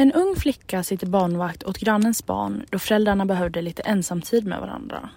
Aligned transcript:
En 0.00 0.12
ung 0.12 0.36
flicka 0.36 0.82
sitter 0.82 1.06
barnvakt 1.06 1.64
åt 1.64 1.78
grannens 1.78 2.26
barn 2.26 2.66
då 2.70 2.78
föräldrarna 2.78 3.26
behövde 3.26 3.62
lite 3.62 3.82
ensamtid 3.82 4.46
med 4.46 4.60
varandra. 4.60 5.10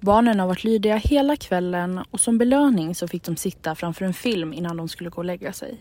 Barnen 0.00 0.40
har 0.40 0.46
varit 0.46 0.64
lydiga 0.64 0.96
hela 0.96 1.36
kvällen 1.36 2.00
och 2.10 2.20
som 2.20 2.38
belöning 2.38 2.94
så 2.94 3.08
fick 3.08 3.24
de 3.24 3.36
sitta 3.36 3.74
framför 3.74 4.04
en 4.04 4.14
film 4.14 4.52
innan 4.52 4.76
de 4.76 4.88
skulle 4.88 5.10
gå 5.10 5.16
och 5.16 5.24
lägga 5.24 5.52
sig. 5.52 5.78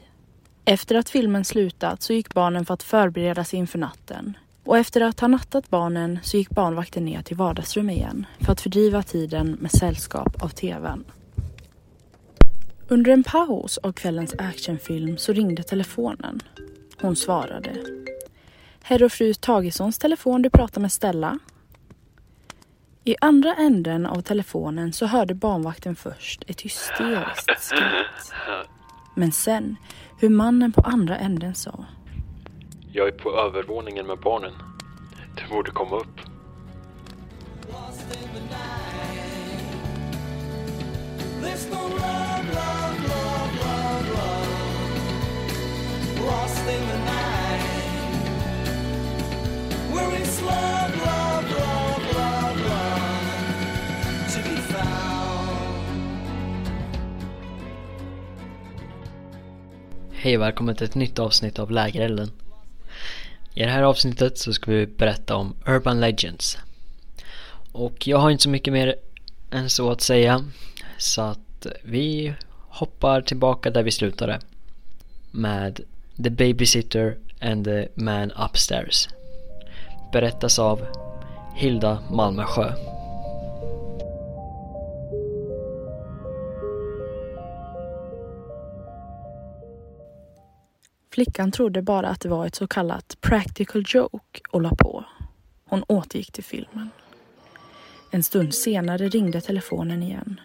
Efter 0.66 0.96
att 0.96 1.10
filmen 1.10 1.46
slutat 1.46 2.02
så 2.02 2.14
gick 2.14 2.34
barnen 2.34 2.66
för 2.66 2.74
att 2.74 2.84
förbereda 2.84 3.44
sig 3.44 3.60
inför 3.60 3.80
natten. 3.80 4.38
Och 4.64 4.78
efter 4.78 5.02
att 5.02 5.20
ha 5.20 5.28
nattat 5.28 5.70
barnen 5.70 6.20
så 6.24 6.38
gick 6.38 6.50
barnvakten 6.50 7.06
ner 7.06 7.22
till 7.22 7.38
vardagsrummet 7.38 7.96
igen 7.96 8.26
för 8.40 8.52
att 8.52 8.62
fördriva 8.62 9.04
tiden 9.04 9.58
med 9.62 9.72
sällskap 9.72 10.44
av 10.44 10.50
TVn. 10.50 11.04
Under 12.88 13.12
en 13.12 13.24
paus 13.24 13.78
av 13.78 13.92
kvällens 13.92 14.36
actionfilm 14.38 15.18
så 15.18 15.34
ringde 15.34 15.64
telefonen. 15.64 16.42
Hon 17.04 17.16
svarade. 17.16 17.76
Herr 18.82 19.04
och 19.04 19.12
fru 19.12 19.34
Tagessons 19.34 20.00
telefon, 20.00 20.42
du 20.42 20.50
pratar 20.50 20.82
med 20.82 20.92
Stella. 20.92 21.40
I 23.04 23.16
andra 23.22 23.56
änden 23.56 24.06
av 24.06 24.22
telefonen 24.22 24.94
så 24.94 25.06
hörde 25.06 25.34
barnvakten 25.34 25.96
först 25.96 26.44
ett 26.48 26.62
hysteriskt 26.62 27.60
skratt. 27.60 28.34
Men 29.16 29.32
sen 29.32 29.76
hur 30.20 30.30
mannen 30.30 30.72
på 30.72 30.82
andra 30.82 31.18
änden 31.18 31.56
sa. 31.56 31.86
Jag 32.92 33.08
är 33.08 33.12
på 33.12 33.32
övervåningen 33.38 34.08
med 34.08 34.20
barnen. 34.20 34.54
Du 35.36 35.56
borde 35.56 35.72
komma 35.72 35.96
upp. 35.96 36.20
There's 41.42 41.70
no 41.70 41.88
love, 41.88 42.46
love, 42.56 43.00
love, 43.08 43.54
love, 43.64 44.10
love. 44.16 44.43
Lost 46.26 46.68
in 46.70 46.88
the 46.88 46.98
night. 46.98 47.64
Where 49.94 50.22
is 50.22 50.42
love, 50.42 50.96
love, 51.06 51.52
love, 51.52 52.04
love, 52.16 52.60
love 52.62 53.28
to 54.34 54.40
be 54.44 54.56
found? 54.56 55.58
Hej 60.12 60.36
och 60.38 60.42
välkommen 60.42 60.76
till 60.76 60.86
ett 60.86 60.96
nytt 60.96 61.20
avsnitt 61.20 61.60
av 61.60 61.72
Lägerelden. 61.72 62.32
I 63.54 63.60
det 63.60 63.70
här 63.70 63.84
avsnittet 63.84 64.38
så 64.38 64.54
ska 64.54 64.72
vi 64.72 64.88
berätta 64.88 65.36
om 65.36 65.56
Urban 65.66 66.00
Legends. 66.00 66.58
Och 67.72 68.08
jag 68.08 68.18
har 68.18 68.32
inte 68.32 68.44
så 68.44 68.50
mycket 68.50 68.74
mer 68.74 68.96
än 69.52 69.70
så 69.70 69.92
att 69.92 70.02
säga. 70.02 70.46
Så 70.98 71.22
att 71.22 71.68
vi 71.84 72.34
hoppar 72.68 73.22
tillbaka 73.22 73.70
där 73.70 73.84
vi 73.84 73.92
slutade. 73.92 74.40
Med 75.32 75.80
The 76.18 76.30
Babysitter 76.30 77.18
and 77.42 77.66
the 77.66 77.88
Man 77.96 78.32
Upstairs. 78.32 79.10
Berättas 80.12 80.60
av 80.60 80.86
Hilda 81.56 82.04
Malmesjö. 82.12 82.74
Flickan 91.14 91.52
trodde 91.52 91.82
bara 91.82 92.08
att 92.08 92.22
det 92.22 92.30
var 92.30 92.46
ett 92.48 92.56
så 92.56 92.68
kallat 92.68 93.18
practical 93.22 93.84
joke 93.88 94.42
och 94.52 94.62
la 94.62 94.70
på. 94.70 95.06
Hon 95.66 95.84
återgick 95.88 96.32
till 96.32 96.44
filmen. 96.44 96.90
En 98.12 98.24
stund 98.24 98.54
senare 98.54 99.08
ringde 99.08 99.42
telefonen 99.42 100.04
igen. 100.04 100.40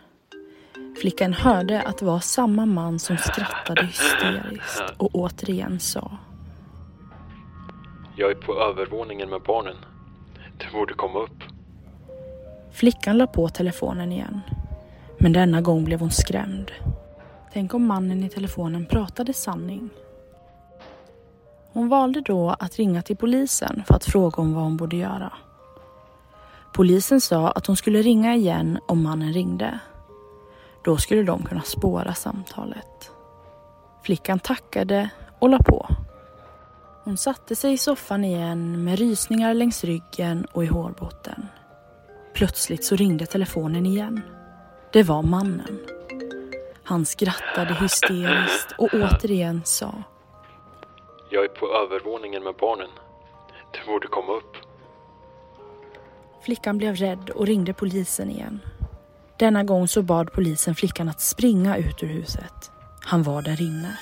Flickan 1.01 1.33
hörde 1.33 1.83
att 1.83 1.99
det 1.99 2.05
var 2.05 2.21
samma 2.21 2.67
man 2.67 2.99
som 2.99 3.17
skrattade 3.17 3.87
hysteriskt 3.87 4.83
och 4.97 5.15
återigen 5.15 5.81
sa. 5.81 6.11
Jag 8.17 8.31
är 8.31 8.35
på 8.35 8.55
övervåningen 8.55 9.31
med 9.31 9.43
barnen. 9.43 9.77
Du 10.57 10.79
borde 10.79 10.95
komma 10.95 11.19
upp. 11.19 11.43
Flickan 12.73 13.19
la 13.19 13.27
på 13.27 13.49
telefonen 13.49 14.13
igen. 14.13 14.41
Men 15.19 15.33
denna 15.33 15.61
gång 15.61 15.85
blev 15.85 16.01
hon 16.01 16.11
skrämd. 16.11 16.73
Tänk 17.53 17.75
om 17.75 17.87
mannen 17.87 18.25
i 18.25 18.29
telefonen 18.29 18.87
pratade 18.87 19.33
sanning. 19.33 19.91
Hon 21.73 21.89
valde 21.89 22.21
då 22.21 22.51
att 22.59 22.77
ringa 22.77 23.03
till 23.03 23.17
polisen 23.17 23.83
för 23.87 23.95
att 23.95 24.05
fråga 24.05 24.43
om 24.43 24.55
vad 24.55 24.65
hon 24.65 24.77
borde 24.77 24.97
göra. 24.97 25.33
Polisen 26.75 27.21
sa 27.21 27.51
att 27.51 27.67
hon 27.67 27.77
skulle 27.77 28.03
ringa 28.03 28.35
igen 28.35 28.79
om 28.89 29.03
mannen 29.03 29.33
ringde. 29.33 29.81
Då 30.89 30.97
skulle 30.97 31.23
de 31.23 31.43
kunna 31.43 31.63
spåra 31.63 32.15
samtalet. 32.15 33.11
Flickan 34.03 34.39
tackade 34.39 35.11
och 35.39 35.49
la 35.49 35.59
på. 35.59 35.89
Hon 37.05 37.17
satte 37.17 37.57
sig 37.57 37.73
i 37.73 37.79
soffan 37.79 38.25
igen 38.25 38.85
med 38.85 38.99
rysningar 38.99 39.55
längs 39.55 39.85
ryggen 39.85 40.47
och 40.53 40.65
i 40.65 40.67
hårbotten. 40.67 41.47
Plötsligt 42.35 42.85
så 42.85 42.97
ringde 42.97 43.27
telefonen 43.27 43.87
igen. 43.87 44.21
Det 44.93 45.03
var 45.03 45.23
mannen. 45.23 45.79
Han 46.83 47.07
skrattade 47.07 47.75
hysteriskt 47.75 48.73
och 48.79 48.89
återigen 48.93 49.63
sa 49.65 49.95
Jag 51.31 51.45
är 51.45 51.49
på 51.49 51.67
övervåningen 51.67 52.45
med 52.45 52.55
barnen. 52.61 52.91
Du 53.73 53.93
borde 53.93 54.09
komma 54.09 54.33
upp. 54.33 54.57
Flickan 56.43 56.79
blev 56.79 56.95
rädd 56.95 57.31
och 57.31 57.47
ringde 57.47 57.73
polisen 57.73 58.31
igen. 58.31 58.61
Denna 59.39 59.65
gång 59.65 59.89
så 59.89 60.03
bad 60.03 60.33
polisen 60.33 60.75
flickan 60.75 61.09
att 61.09 61.21
springa 61.21 61.77
ut 61.77 62.03
ur 62.03 62.07
huset. 62.09 62.71
Han 63.01 63.23
var 63.23 63.43
där 63.43 63.63
inne. 63.63 63.99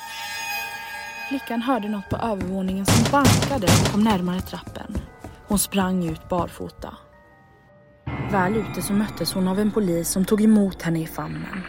Flickan 1.29 1.63
hörde 1.63 1.89
något 1.89 2.09
på 2.09 2.17
övervåningen 2.17 2.87
som 2.87 3.13
bankade 3.13 3.67
och 3.67 3.93
kom 3.93 4.05
närmare 4.05 4.41
trappen. 4.41 4.99
Hon 5.47 5.59
sprang 5.59 6.09
ut 6.09 6.29
barfota. 6.29 6.95
Väl 8.31 8.57
ute 8.57 8.83
så 8.83 8.93
möttes 8.93 9.33
hon 9.33 9.49
av 9.49 9.61
en 9.61 9.71
polis 9.71 10.09
som 10.09 10.25
tog 10.25 10.43
emot 10.43 10.83
henne 10.83 11.03
i 11.03 11.07
famnen. 11.07 11.63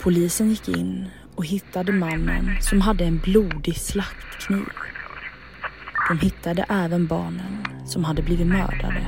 Polisen 0.00 0.50
gick 0.50 0.68
in 0.68 1.10
och 1.34 1.46
hittade 1.46 1.92
mannen 1.92 2.62
som 2.62 2.80
hade 2.80 3.04
en 3.04 3.18
blodig 3.18 3.76
slaktkniv. 3.76 4.68
De 6.08 6.18
hittade 6.18 6.66
även 6.68 7.06
barnen 7.06 7.64
som 7.86 8.04
hade 8.04 8.22
blivit 8.22 8.46
mördade 8.46 9.06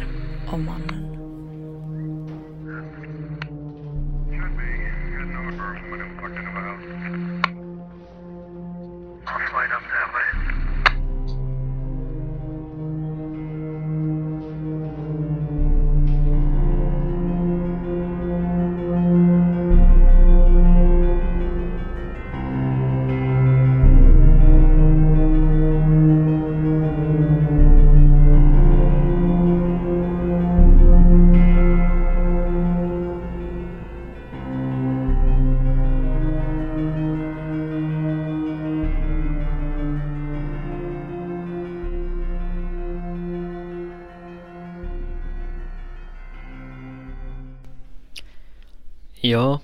av 0.52 0.58
mannen. 0.58 1.01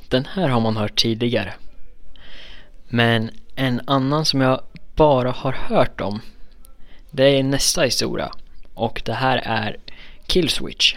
Den 0.09 0.25
här 0.25 0.49
har 0.49 0.61
man 0.61 0.77
hört 0.77 1.01
tidigare. 1.01 1.55
Men 2.89 3.31
en 3.55 3.81
annan 3.87 4.25
som 4.25 4.41
jag 4.41 4.61
bara 4.95 5.31
har 5.31 5.53
hört 5.53 6.01
om 6.01 6.21
det 7.11 7.39
är 7.39 7.43
nästa 7.43 7.83
historia 7.83 8.33
och 8.75 9.03
det 9.05 9.13
här 9.13 9.43
är 9.45 9.77
Killswitch. 10.27 10.95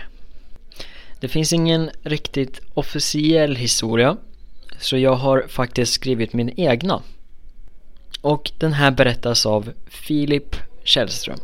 Det 1.20 1.28
finns 1.28 1.54
ingen 1.54 1.90
riktigt 2.04 2.62
officiell 2.74 3.56
historia 3.56 4.18
så 4.80 4.98
jag 4.98 5.16
har 5.16 5.46
faktiskt 5.48 5.94
skrivit 5.94 6.34
min 6.34 6.60
egna. 6.60 7.02
Och 8.22 8.52
den 8.58 8.74
här 8.74 8.92
berättas 8.92 9.46
av 9.46 9.72
Filip 9.88 10.56
Källström. 10.84 11.40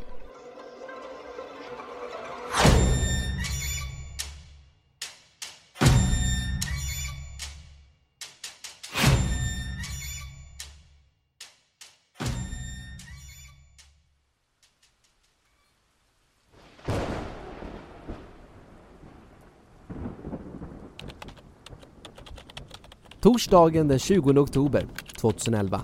Torsdagen 23.38 23.88
den 23.88 24.00
20 24.00 24.39
oktober 24.39 24.88
2011. 25.18 25.81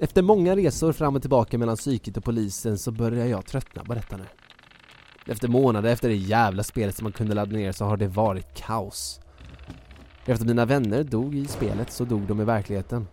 Efter 0.00 0.22
många 0.22 0.56
resor 0.56 0.92
fram 0.92 1.16
och 1.16 1.22
tillbaka 1.22 1.58
mellan 1.58 1.76
psyket 1.76 2.16
och 2.16 2.24
polisen 2.24 2.78
så 2.78 2.90
börjar 2.90 3.26
jag 3.26 3.46
tröttna 3.46 3.84
på 3.84 3.94
detta 3.94 4.16
nu. 4.16 4.24
Efter 5.26 5.48
månader 5.48 5.92
efter 5.92 6.08
det 6.08 6.14
jävla 6.14 6.62
spelet 6.62 6.96
som 6.96 7.04
man 7.04 7.12
kunde 7.12 7.34
ladda 7.34 7.56
ner 7.56 7.72
så 7.72 7.84
har 7.84 7.96
det 7.96 8.08
varit 8.08 8.54
kaos. 8.54 9.20
Efter 10.26 10.46
mina 10.46 10.64
vänner 10.64 11.04
dog 11.04 11.34
i 11.34 11.46
spelet 11.46 11.92
så 11.92 12.04
dog 12.04 12.22
de 12.22 12.40
i 12.40 12.44
verkligheten. 12.44 13.06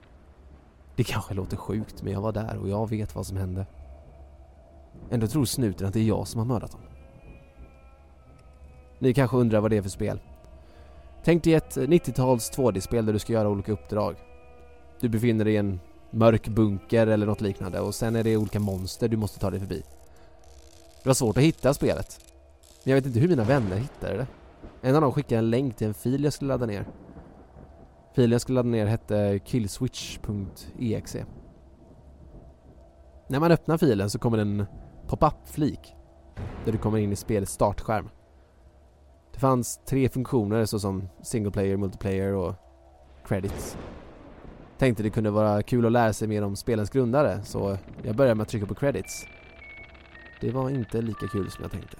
Det 0.96 1.04
kanske 1.04 1.34
låter 1.34 1.58
sjukt 1.58 2.04
men 2.04 2.14
jag 2.14 2.22
var 2.22 2.32
där 2.32 2.58
och 2.58 2.70
jag 2.70 2.90
vet 2.90 3.16
vad 3.16 3.26
som 3.26 3.38
hände. 3.38 3.66
Ändå 5.10 5.28
tror 5.28 5.46
snuten 5.46 5.88
att 5.88 5.94
det 5.94 6.00
är 6.00 6.08
jag 6.08 6.28
som 6.28 6.40
har 6.40 6.46
mördat 6.46 6.72
dem. 6.72 6.82
Ni 9.00 9.14
kanske 9.14 9.38
undrar 9.38 9.60
vad 9.60 9.72
det 9.72 9.78
är 9.78 9.82
för 9.82 9.90
spel? 9.90 10.20
Tänk 11.24 11.44
dig 11.44 11.54
ett 11.54 11.78
90-tals 11.78 12.52
2D-spel 12.52 13.06
där 13.06 13.14
du 13.14 13.20
ska 13.20 13.34
göra 13.34 13.50
olika 13.50 13.72
uppdrag. 13.72 14.16
Du 15.00 15.10
befinner 15.10 15.46
dig 15.46 15.54
i 15.54 15.58
en 15.58 15.80
mörk 16.12 16.48
bunker 16.48 17.08
eller 17.08 17.26
något 17.26 17.42
liknande 17.42 17.80
och 17.80 17.96
sen 17.96 18.16
är 18.16 18.24
det 18.24 18.38
olika 18.38 18.60
monster 18.60 19.08
du 19.08 19.18
måste 19.18 19.40
ta 19.40 19.50
dig 19.50 19.60
förbi. 19.60 19.84
Det 21.04 21.10
var 21.10 21.14
svårt 21.14 21.38
att 21.38 21.44
hitta 21.44 21.74
spelet. 21.74 22.26
Men 22.84 22.92
jag 22.92 22.96
vet 22.96 23.06
inte 23.06 23.20
hur 23.20 23.28
mina 23.28 23.44
vänner 23.44 23.76
hittade 23.76 24.18
det. 24.18 24.28
En 24.82 24.96
av 24.96 25.02
dem 25.02 25.12
skickade 25.12 25.40
en 25.40 25.50
länk 25.50 25.76
till 25.76 25.88
en 25.88 25.94
fil 25.94 26.24
jag 26.24 26.34
skulle 26.34 26.48
ladda 26.48 26.66
ner. 26.66 26.86
Filen 28.16 28.32
jag 28.32 28.42
skulle 28.42 28.56
ladda 28.56 28.70
ner 28.70 28.86
hette 28.86 29.40
killswitch.exe. 29.46 31.26
När 33.28 33.40
man 33.40 33.52
öppnar 33.52 33.78
filen 33.78 34.10
så 34.10 34.20
kommer 34.20 34.38
en 34.38 34.66
pop-up-flik 35.08 35.96
där 36.66 36.72
du 36.72 36.78
kommer 36.78 36.98
in 36.98 37.12
i 37.12 37.16
spelets 37.16 37.54
startskärm. 37.54 38.10
Det 39.40 39.42
fanns 39.42 39.80
tre 39.86 40.10
funktioner 40.10 40.66
såsom 40.66 41.10
single 41.22 41.52
player, 41.52 41.78
multiplayer 41.78 42.34
och 42.34 42.56
credits. 43.26 43.78
Tänkte 44.78 45.04
det 45.04 45.10
kunde 45.10 45.32
vara 45.32 45.64
kul 45.64 45.86
att 45.86 45.92
lära 45.92 46.14
sig 46.14 46.28
mer 46.28 46.44
om 46.44 46.56
spelens 46.56 46.90
grundare 46.90 47.44
så 47.44 47.78
jag 48.04 48.16
började 48.16 48.36
med 48.36 48.44
att 48.44 48.50
trycka 48.50 48.66
på 48.66 48.76
credits. 48.76 49.26
Det 50.42 50.52
var 50.52 50.70
inte 50.70 51.02
lika 51.02 51.28
kul 51.28 51.52
som 51.52 51.62
jag 51.62 51.72
tänkte. 51.72 51.98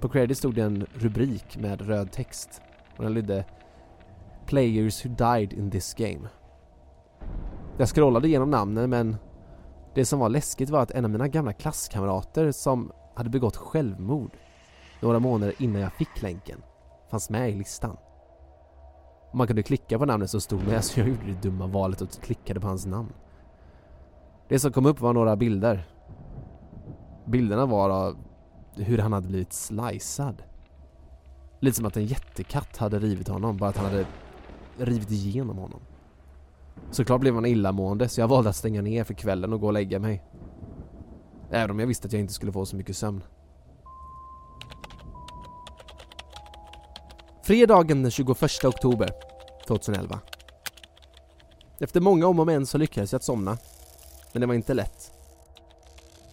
På 0.00 0.08
credits 0.08 0.38
stod 0.38 0.54
det 0.54 0.62
en 0.62 0.86
rubrik 0.94 1.58
med 1.58 1.80
röd 1.80 2.12
text 2.12 2.60
och 2.96 3.04
den 3.04 3.14
lydde 3.14 3.44
Players 4.46 5.06
who 5.06 5.08
died 5.08 5.52
in 5.52 5.70
this 5.70 5.94
game. 5.94 6.28
Jag 7.78 7.88
scrollade 7.88 8.28
igenom 8.28 8.50
namnen 8.50 8.90
men 8.90 9.16
det 9.94 10.04
som 10.04 10.18
var 10.18 10.28
läskigt 10.28 10.70
var 10.70 10.82
att 10.82 10.90
en 10.90 11.04
av 11.04 11.10
mina 11.10 11.28
gamla 11.28 11.52
klasskamrater 11.52 12.52
som 12.52 12.92
hade 13.14 13.30
begått 13.30 13.56
självmord 13.56 14.30
några 15.06 15.18
månader 15.18 15.54
innan 15.58 15.82
jag 15.82 15.92
fick 15.92 16.22
länken 16.22 16.62
fanns 17.10 17.30
med 17.30 17.50
i 17.50 17.54
listan. 17.54 17.96
Om 19.32 19.38
man 19.38 19.46
kunde 19.46 19.62
klicka 19.62 19.98
på 19.98 20.06
namnet 20.06 20.30
som 20.30 20.40
stod 20.40 20.66
med 20.66 20.84
så 20.84 21.00
jag 21.00 21.08
gjorde 21.08 21.26
det 21.26 21.42
dumma 21.42 21.66
valet 21.66 22.00
och 22.00 22.10
klickade 22.22 22.60
på 22.60 22.66
hans 22.66 22.86
namn. 22.86 23.12
Det 24.48 24.58
som 24.58 24.72
kom 24.72 24.86
upp 24.86 25.00
var 25.00 25.12
några 25.12 25.36
bilder. 25.36 25.88
Bilderna 27.26 27.66
var 27.66 27.90
av 27.90 28.16
hur 28.76 28.98
han 28.98 29.12
hade 29.12 29.28
blivit 29.28 29.52
slicead. 29.52 30.42
Lite 31.60 31.76
som 31.76 31.86
att 31.86 31.96
en 31.96 32.06
jättekatt 32.06 32.76
hade 32.76 32.98
rivit 32.98 33.28
honom, 33.28 33.56
bara 33.56 33.70
att 33.70 33.76
han 33.76 33.86
hade 33.86 34.06
rivit 34.76 35.10
igenom 35.10 35.58
honom. 35.58 35.80
Såklart 36.90 37.20
blev 37.20 37.34
han 37.34 37.46
illamående 37.46 38.08
så 38.08 38.20
jag 38.20 38.28
valde 38.28 38.50
att 38.50 38.56
stänga 38.56 38.82
ner 38.82 39.04
för 39.04 39.14
kvällen 39.14 39.52
och 39.52 39.60
gå 39.60 39.66
och 39.66 39.72
lägga 39.72 39.98
mig. 39.98 40.22
Även 41.50 41.70
om 41.70 41.78
jag 41.78 41.86
visste 41.86 42.06
att 42.06 42.12
jag 42.12 42.20
inte 42.20 42.32
skulle 42.32 42.52
få 42.52 42.66
så 42.66 42.76
mycket 42.76 42.96
sömn. 42.96 43.22
Fredagen 47.46 48.02
den 48.02 48.10
21 48.10 48.64
oktober 48.64 49.10
2011. 49.66 50.20
Efter 51.80 52.00
många 52.00 52.26
om 52.26 52.40
och 52.40 52.46
men 52.46 52.66
så 52.66 52.78
lyckades 52.78 53.12
jag 53.12 53.18
att 53.18 53.24
somna. 53.24 53.58
Men 54.32 54.40
det 54.40 54.46
var 54.46 54.54
inte 54.54 54.74
lätt. 54.74 55.12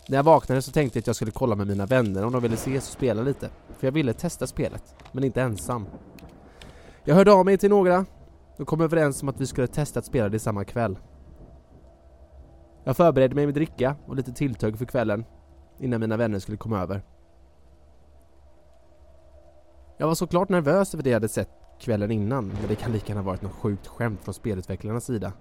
När 0.08 0.18
jag 0.18 0.24
vaknade 0.24 0.62
så 0.62 0.72
tänkte 0.72 0.98
jag 0.98 1.02
att 1.02 1.08
jag 1.08 1.16
skulle 1.16 1.32
kolla 1.32 1.56
med 1.56 1.68
mina 1.68 1.86
vänner 1.86 2.26
om 2.26 2.32
de 2.32 2.42
ville 2.42 2.56
ses 2.56 2.88
och 2.88 2.94
spela 2.94 3.22
lite. 3.22 3.50
För 3.80 3.88
jag 3.88 3.92
ville 3.92 4.14
testa 4.14 4.48
spelet, 4.48 4.96
men 5.12 5.24
inte 5.24 5.42
ensam. 5.42 5.86
Jag 7.04 7.16
hörde 7.16 7.34
av 7.34 7.46
mig 7.46 7.58
till 7.58 7.70
några 7.70 8.06
och 8.58 8.68
kom 8.68 8.82
överens 8.82 9.22
om 9.22 9.30
att 9.30 9.42
vi 9.42 9.48
skulle 9.48 9.68
testa 9.68 10.00
att 10.00 10.06
spela 10.06 10.30
det 10.30 10.40
samma 10.40 10.66
kväll. 10.66 11.00
Jag 12.84 12.98
förberedde 12.98 13.36
mig 13.36 13.46
med 13.46 13.56
dricka 13.56 13.96
och 14.06 14.16
lite 14.16 14.34
tilltugg 14.34 14.78
för 14.78 14.86
kvällen 14.86 15.26
innan 15.80 16.00
mina 16.00 16.18
vänner 16.18 16.40
skulle 16.40 16.58
komma 16.58 16.82
över. 16.82 17.02
Jag 20.04 20.08
var 20.08 20.16
såklart 20.16 20.50
nervös 20.50 20.94
över 20.94 21.04
det 21.04 21.10
jag 21.10 21.16
hade 21.16 21.30
sett 21.30 21.50
kvällen 21.80 22.12
innan 22.12 22.48
men 22.48 22.68
det 22.68 22.76
kan 22.76 22.92
lika 22.92 23.08
gärna 23.08 23.22
varit 23.22 23.42
något 23.42 23.52
sjukt 23.52 23.88
skämt 23.88 24.24
från 24.24 24.34
spelutvecklarnas 24.34 25.06
sida. 25.06 25.34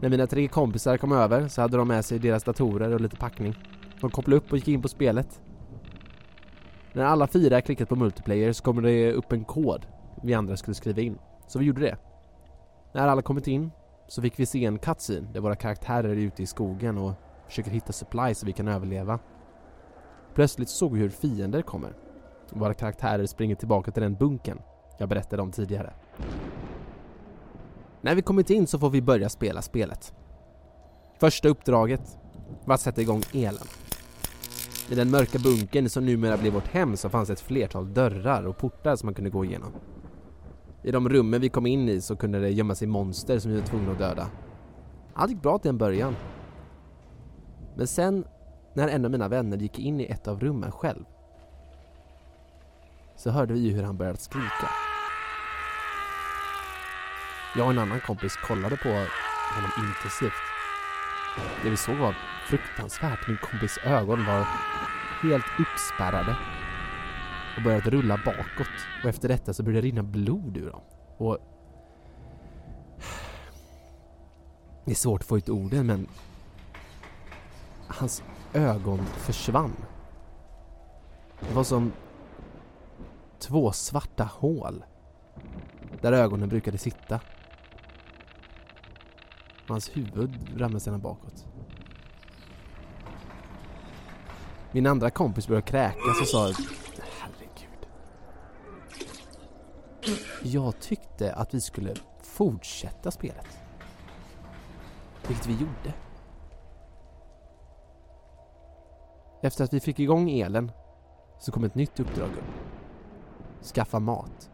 När 0.00 0.08
mina 0.08 0.26
tre 0.26 0.48
kompisar 0.48 0.96
kom 0.96 1.12
över 1.12 1.48
så 1.48 1.62
hade 1.62 1.76
de 1.76 1.88
med 1.88 2.04
sig 2.04 2.18
deras 2.18 2.44
datorer 2.44 2.94
och 2.94 3.00
lite 3.00 3.16
packning. 3.16 3.54
De 4.00 4.10
kopplade 4.10 4.36
upp 4.36 4.52
och 4.52 4.58
gick 4.58 4.68
in 4.68 4.82
på 4.82 4.88
spelet. 4.88 5.40
När 6.92 7.04
alla 7.04 7.26
fyra 7.26 7.60
klickat 7.60 7.88
på 7.88 7.96
multiplayer 7.96 8.52
så 8.52 8.62
kommer 8.62 8.82
det 8.82 9.12
upp 9.12 9.32
en 9.32 9.44
kod 9.44 9.86
vi 10.22 10.34
andra 10.34 10.56
skulle 10.56 10.74
skriva 10.74 11.00
in. 11.00 11.18
Så 11.46 11.58
vi 11.58 11.64
gjorde 11.64 11.80
det. 11.80 11.96
När 12.92 13.08
alla 13.08 13.22
kommit 13.22 13.46
in 13.46 13.70
så 14.08 14.22
fick 14.22 14.40
vi 14.40 14.46
se 14.46 14.64
en 14.64 14.78
cutscene 14.78 15.28
där 15.32 15.40
våra 15.40 15.56
karaktärer 15.56 16.08
är 16.08 16.16
ute 16.16 16.42
i 16.42 16.46
skogen 16.46 16.98
och 16.98 17.12
försöker 17.46 17.70
hitta 17.70 17.92
supplies 17.92 18.38
så 18.38 18.46
vi 18.46 18.52
kan 18.52 18.68
överleva. 18.68 19.18
Plötsligt 20.34 20.68
såg 20.68 20.92
vi 20.92 21.00
hur 21.00 21.10
fiender 21.10 21.62
kommer. 21.62 22.05
Våra 22.50 22.74
karaktärer 22.74 23.26
springer 23.26 23.54
tillbaka 23.54 23.90
till 23.90 24.02
den 24.02 24.14
bunken 24.14 24.58
jag 24.98 25.08
berättade 25.08 25.42
om 25.42 25.52
tidigare. 25.52 25.92
När 28.00 28.14
vi 28.14 28.22
kommit 28.22 28.50
in 28.50 28.66
så 28.66 28.78
får 28.78 28.90
vi 28.90 29.02
börja 29.02 29.28
spela 29.28 29.62
spelet. 29.62 30.14
Första 31.20 31.48
uppdraget 31.48 32.18
var 32.64 32.74
att 32.74 32.80
sätta 32.80 33.00
igång 33.00 33.22
elen. 33.34 33.66
I 34.90 34.94
den 34.94 35.10
mörka 35.10 35.38
bunkern 35.38 35.88
som 35.88 36.06
numera 36.06 36.36
blev 36.36 36.52
vårt 36.52 36.68
hem 36.68 36.96
så 36.96 37.08
fanns 37.08 37.30
ett 37.30 37.40
flertal 37.40 37.94
dörrar 37.94 38.46
och 38.46 38.56
portar 38.56 38.96
som 38.96 39.06
man 39.06 39.14
kunde 39.14 39.30
gå 39.30 39.44
igenom. 39.44 39.72
I 40.82 40.90
de 40.90 41.08
rummen 41.08 41.40
vi 41.40 41.48
kom 41.48 41.66
in 41.66 41.88
i 41.88 42.00
så 42.00 42.16
kunde 42.16 42.40
det 42.40 42.50
gömma 42.50 42.74
sig 42.74 42.88
monster 42.88 43.38
som 43.38 43.50
vi 43.50 43.60
var 43.60 43.66
tvungna 43.66 43.92
att 43.92 43.98
döda. 43.98 44.26
Allt 45.14 45.30
gick 45.30 45.42
bra 45.42 45.58
till 45.58 45.68
en 45.68 45.78
början. 45.78 46.16
Men 47.76 47.86
sen, 47.86 48.24
när 48.74 48.88
en 48.88 49.04
av 49.04 49.10
mina 49.10 49.28
vänner 49.28 49.56
gick 49.56 49.78
in 49.78 50.00
i 50.00 50.04
ett 50.04 50.28
av 50.28 50.40
rummen 50.40 50.72
själv 50.72 51.04
så 53.16 53.30
hörde 53.30 53.54
vi 53.54 53.70
hur 53.70 53.82
han 53.82 53.96
började 53.96 54.18
skrika. 54.18 54.70
Jag 57.56 57.66
och 57.66 57.72
en 57.72 57.78
annan 57.78 58.00
kompis 58.00 58.36
kollade 58.36 58.76
på 58.76 58.88
honom 58.88 59.70
intensivt. 59.78 60.32
Det 61.62 61.70
vi 61.70 61.76
såg 61.76 61.96
var 61.96 62.16
fruktansvärt. 62.46 63.28
Min 63.28 63.36
kompis 63.36 63.78
ögon 63.84 64.26
var 64.26 64.46
helt 65.22 65.46
uppspärrade 65.60 66.36
och 67.56 67.62
började 67.62 67.90
rulla 67.90 68.20
bakåt. 68.24 68.68
Och 69.02 69.08
efter 69.08 69.28
detta 69.28 69.54
så 69.54 69.62
började 69.62 69.80
det 69.80 69.86
rinna 69.86 70.02
blod 70.02 70.56
ur 70.56 70.70
dem. 70.70 70.82
Och... 71.16 71.38
Det 74.84 74.90
är 74.90 74.94
svårt 74.94 75.20
att 75.20 75.26
få 75.26 75.38
ut 75.38 75.48
orden 75.48 75.86
men... 75.86 76.08
Hans 77.88 78.22
ögon 78.52 79.06
försvann. 79.06 79.76
Det 81.40 81.54
var 81.54 81.64
som 81.64 81.92
två 83.38 83.72
svarta 83.72 84.24
hål 84.24 84.84
där 86.00 86.12
ögonen 86.12 86.48
brukade 86.48 86.78
sitta. 86.78 87.20
Hans 89.68 89.96
huvud 89.96 90.60
ramlade 90.60 90.80
sedan 90.80 91.00
bakåt. 91.00 91.46
Min 94.72 94.86
andra 94.86 95.10
kompis 95.10 95.48
började 95.48 95.66
kräkas 95.66 96.20
och 96.20 96.26
sa 96.26 96.52
Herregud. 97.20 97.86
Jag 100.42 100.80
tyckte 100.80 101.34
att 101.34 101.54
vi 101.54 101.60
skulle 101.60 101.94
fortsätta 102.22 103.10
spelet. 103.10 103.58
Vilket 105.28 105.46
vi 105.46 105.52
gjorde. 105.52 105.94
Efter 109.42 109.64
att 109.64 109.72
vi 109.72 109.80
fick 109.80 109.98
igång 109.98 110.30
elen 110.30 110.72
så 111.38 111.52
kom 111.52 111.64
ett 111.64 111.74
nytt 111.74 112.00
uppdrag 112.00 112.28
upp. 112.28 112.65
Skaffa 113.62 114.00
mat. 114.00 114.50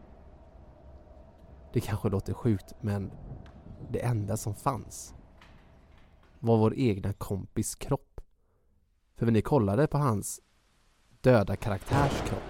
Det 1.73 1.81
kanske 1.81 2.09
låter 2.09 2.33
sjukt 2.33 2.73
men 2.81 3.11
det 3.91 4.05
enda 4.05 4.37
som 4.37 4.55
fanns 4.55 5.15
var 6.39 6.59
vår 6.59 6.75
egna 6.77 7.13
kompis 7.13 7.75
kropp. 7.75 8.21
För 9.17 9.27
när 9.27 9.33
ni 9.33 9.43
kollade 9.43 9.87
på 9.87 9.99
hans 9.99 10.41
döda 11.21 11.57
karaktärs 11.57 12.23
kropp 12.29 12.43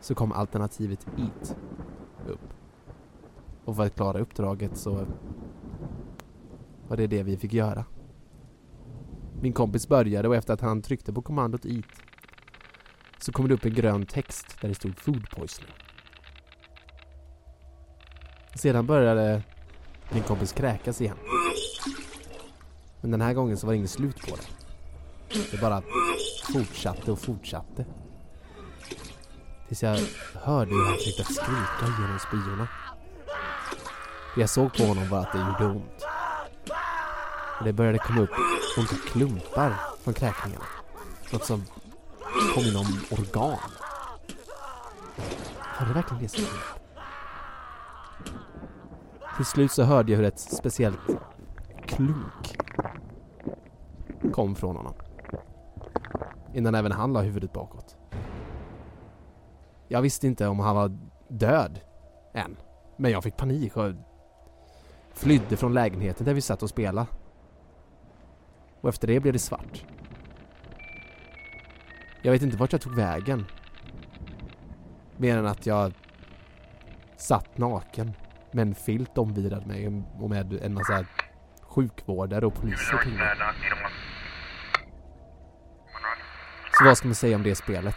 så 0.00 0.14
kom 0.14 0.32
alternativet 0.32 1.06
Eat 1.18 1.56
upp. 2.26 2.52
Och 3.64 3.76
för 3.76 3.86
att 3.86 3.94
klara 3.94 4.18
uppdraget 4.18 4.76
så 4.76 5.06
var 6.88 6.96
det 6.96 7.06
det 7.06 7.22
vi 7.22 7.36
fick 7.36 7.52
göra. 7.52 7.84
Min 9.40 9.52
kompis 9.52 9.88
började 9.88 10.28
och 10.28 10.36
efter 10.36 10.54
att 10.54 10.60
han 10.60 10.82
tryckte 10.82 11.12
på 11.12 11.22
kommandot 11.22 11.66
Eat 11.66 11.84
så 13.26 13.32
kom 13.32 13.48
det 13.48 13.54
upp 13.54 13.64
en 13.64 13.74
grön 13.74 14.06
text 14.06 14.56
där 14.60 14.68
det 14.68 14.74
stod 14.74 14.98
Food 14.98 15.30
Poisoning. 15.30 15.72
Sedan 18.54 18.86
började 18.86 19.42
min 20.10 20.22
kompis 20.22 20.52
kräkas 20.52 21.00
igen. 21.00 21.16
Men 23.00 23.10
den 23.10 23.20
här 23.20 23.34
gången 23.34 23.56
så 23.56 23.66
var 23.66 23.72
det 23.72 23.76
inget 23.76 23.90
slut 23.90 24.20
på 24.20 24.36
det. 24.36 24.42
Det 25.50 25.60
bara 25.60 25.82
fortsatte 26.52 27.12
och 27.12 27.18
fortsatte. 27.18 27.86
Tills 29.68 29.82
jag 29.82 29.98
hörde 30.34 30.70
hur 30.70 30.84
han 30.84 30.96
försökte 30.96 31.24
skrika 31.24 31.94
genom 31.98 32.18
spyorna. 32.18 32.68
Det 34.34 34.40
jag 34.40 34.50
såg 34.50 34.74
på 34.76 34.82
honom 34.82 35.08
var 35.08 35.20
att 35.20 35.32
det 35.32 35.38
gjorde 35.38 35.66
ont. 35.66 36.04
Och 37.58 37.64
det 37.64 37.72
började 37.72 37.98
komma 37.98 38.20
upp 38.20 38.30
olika 38.78 38.96
klumpar 38.96 39.74
från 40.04 40.14
kräkningarna. 40.14 40.64
Något 41.32 41.44
som 41.44 41.64
påminna 42.54 42.78
om 42.78 43.00
organ. 43.10 43.58
Har 45.58 45.86
det 45.86 45.92
verkligen 45.92 46.22
det 46.22 46.28
som? 46.28 46.44
Till 49.36 49.44
slut 49.44 49.72
så 49.72 49.82
hörde 49.82 50.12
jag 50.12 50.18
hur 50.18 50.26
ett 50.26 50.40
speciellt 50.40 50.98
klunk 51.86 52.58
kom 54.32 54.54
från 54.54 54.76
honom. 54.76 54.94
Innan 56.54 56.74
även 56.74 56.92
han 56.92 57.12
la 57.12 57.20
huvudet 57.20 57.52
bakåt. 57.52 57.96
Jag 59.88 60.02
visste 60.02 60.26
inte 60.26 60.46
om 60.46 60.58
han 60.58 60.76
var 60.76 60.98
död 61.28 61.80
än. 62.34 62.56
Men 62.96 63.10
jag 63.10 63.22
fick 63.22 63.36
panik 63.36 63.76
och 63.76 63.92
flydde 65.12 65.56
från 65.56 65.74
lägenheten 65.74 66.26
där 66.26 66.34
vi 66.34 66.40
satt 66.40 66.62
och 66.62 66.70
spelade. 66.70 67.06
Och 68.80 68.88
efter 68.88 69.08
det 69.08 69.20
blev 69.20 69.32
det 69.32 69.38
svart. 69.38 69.84
Jag 72.22 72.32
vet 72.32 72.42
inte 72.42 72.56
vart 72.56 72.72
jag 72.72 72.80
tog 72.80 72.94
vägen. 72.94 73.46
Mer 75.16 75.36
än 75.38 75.46
att 75.46 75.66
jag 75.66 75.92
satt 77.16 77.58
naken 77.58 78.12
med 78.50 78.62
en 78.62 78.74
filt 78.74 79.18
omvirad 79.18 79.66
mig 79.66 80.02
och 80.20 80.30
med 80.30 80.52
en 80.52 80.74
massa 80.74 81.04
sjukvårdare 81.62 82.46
och 82.46 82.54
poliser 82.54 82.98
kring 83.02 83.14
mig. 83.14 83.36
Så 86.78 86.84
vad 86.84 86.98
ska 86.98 87.08
man 87.08 87.14
säga 87.14 87.36
om 87.36 87.42
det 87.42 87.54
spelet? 87.54 87.96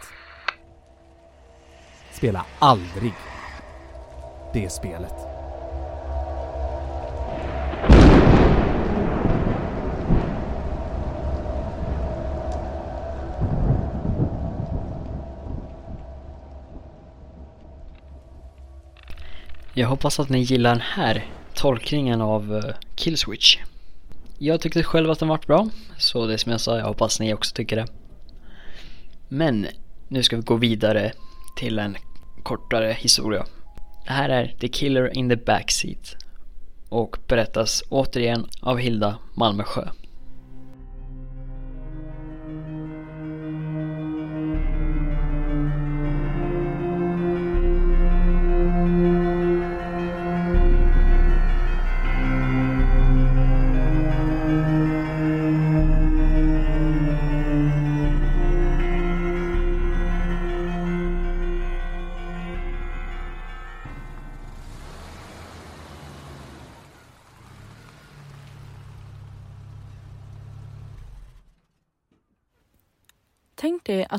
Spela 2.12 2.46
aldrig 2.58 3.14
det 4.52 4.72
spelet. 4.72 5.29
Jag 19.80 19.88
hoppas 19.88 20.20
att 20.20 20.28
ni 20.28 20.38
gillar 20.38 20.70
den 20.70 20.80
här 20.80 21.26
tolkningen 21.54 22.20
av 22.20 22.56
eh, 22.56 22.74
Killswitch. 22.94 23.58
Jag 24.38 24.60
tyckte 24.60 24.82
själv 24.82 25.10
att 25.10 25.18
den 25.18 25.28
vart 25.28 25.46
bra, 25.46 25.68
så 25.98 26.26
det 26.26 26.32
är 26.32 26.36
som 26.36 26.52
jag 26.52 26.60
sa, 26.60 26.78
jag 26.78 26.84
hoppas 26.84 27.20
ni 27.20 27.34
också 27.34 27.54
tycker 27.54 27.76
det. 27.76 27.86
Men 29.28 29.66
nu 30.08 30.22
ska 30.22 30.36
vi 30.36 30.42
gå 30.42 30.56
vidare 30.56 31.12
till 31.56 31.78
en 31.78 31.96
kortare 32.42 32.92
historia. 32.92 33.46
Det 34.04 34.12
här 34.12 34.28
är 34.28 34.54
The 34.60 34.68
Killer 34.68 35.18
in 35.18 35.28
the 35.28 35.36
Backseat 35.36 36.16
och 36.88 37.16
berättas 37.28 37.82
återigen 37.88 38.46
av 38.60 38.78
Hilda 38.78 39.18
Malmesjö. 39.34 39.88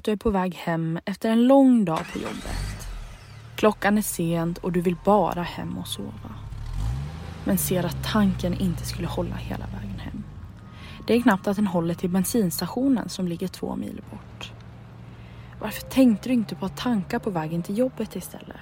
Att 0.02 0.06
du 0.06 0.12
är 0.12 0.16
på 0.16 0.30
väg 0.30 0.56
hem 0.56 1.00
efter 1.06 1.30
en 1.30 1.48
lång 1.48 1.86
dag 1.86 2.00
på 2.14 2.20
jobbet. 2.20 2.88
Klockan 3.56 3.98
är 3.98 4.02
sent 4.02 4.58
och 4.58 4.72
du 4.72 4.82
vill 4.82 4.96
bara 5.06 5.44
hem 5.44 5.78
och 5.78 5.88
sova. 5.88 6.36
Men 7.46 7.58
ser 7.58 7.86
att 7.86 8.04
tanken 8.04 8.54
inte 8.54 8.86
skulle 8.86 9.08
hålla 9.08 9.36
hela 9.36 9.66
vägen 9.66 10.00
hem. 10.00 10.24
Det 11.08 11.14
är 11.14 11.22
knappt 11.22 11.48
att 11.48 11.56
den 11.56 11.68
håller 11.68 11.94
till 11.94 12.10
bensinstationen 12.10 13.10
som 13.10 13.28
ligger 13.28 13.48
två 13.48 13.76
mil 13.76 14.02
bort. 14.12 14.52
Varför 15.60 15.82
tänkte 15.82 16.30
du 16.30 16.34
inte 16.34 16.56
på 16.56 16.66
att 16.66 16.78
tanka 16.78 17.20
på 17.20 17.30
vägen 17.30 17.64
till 17.64 17.78
jobbet 17.78 18.16
istället? 18.16 18.58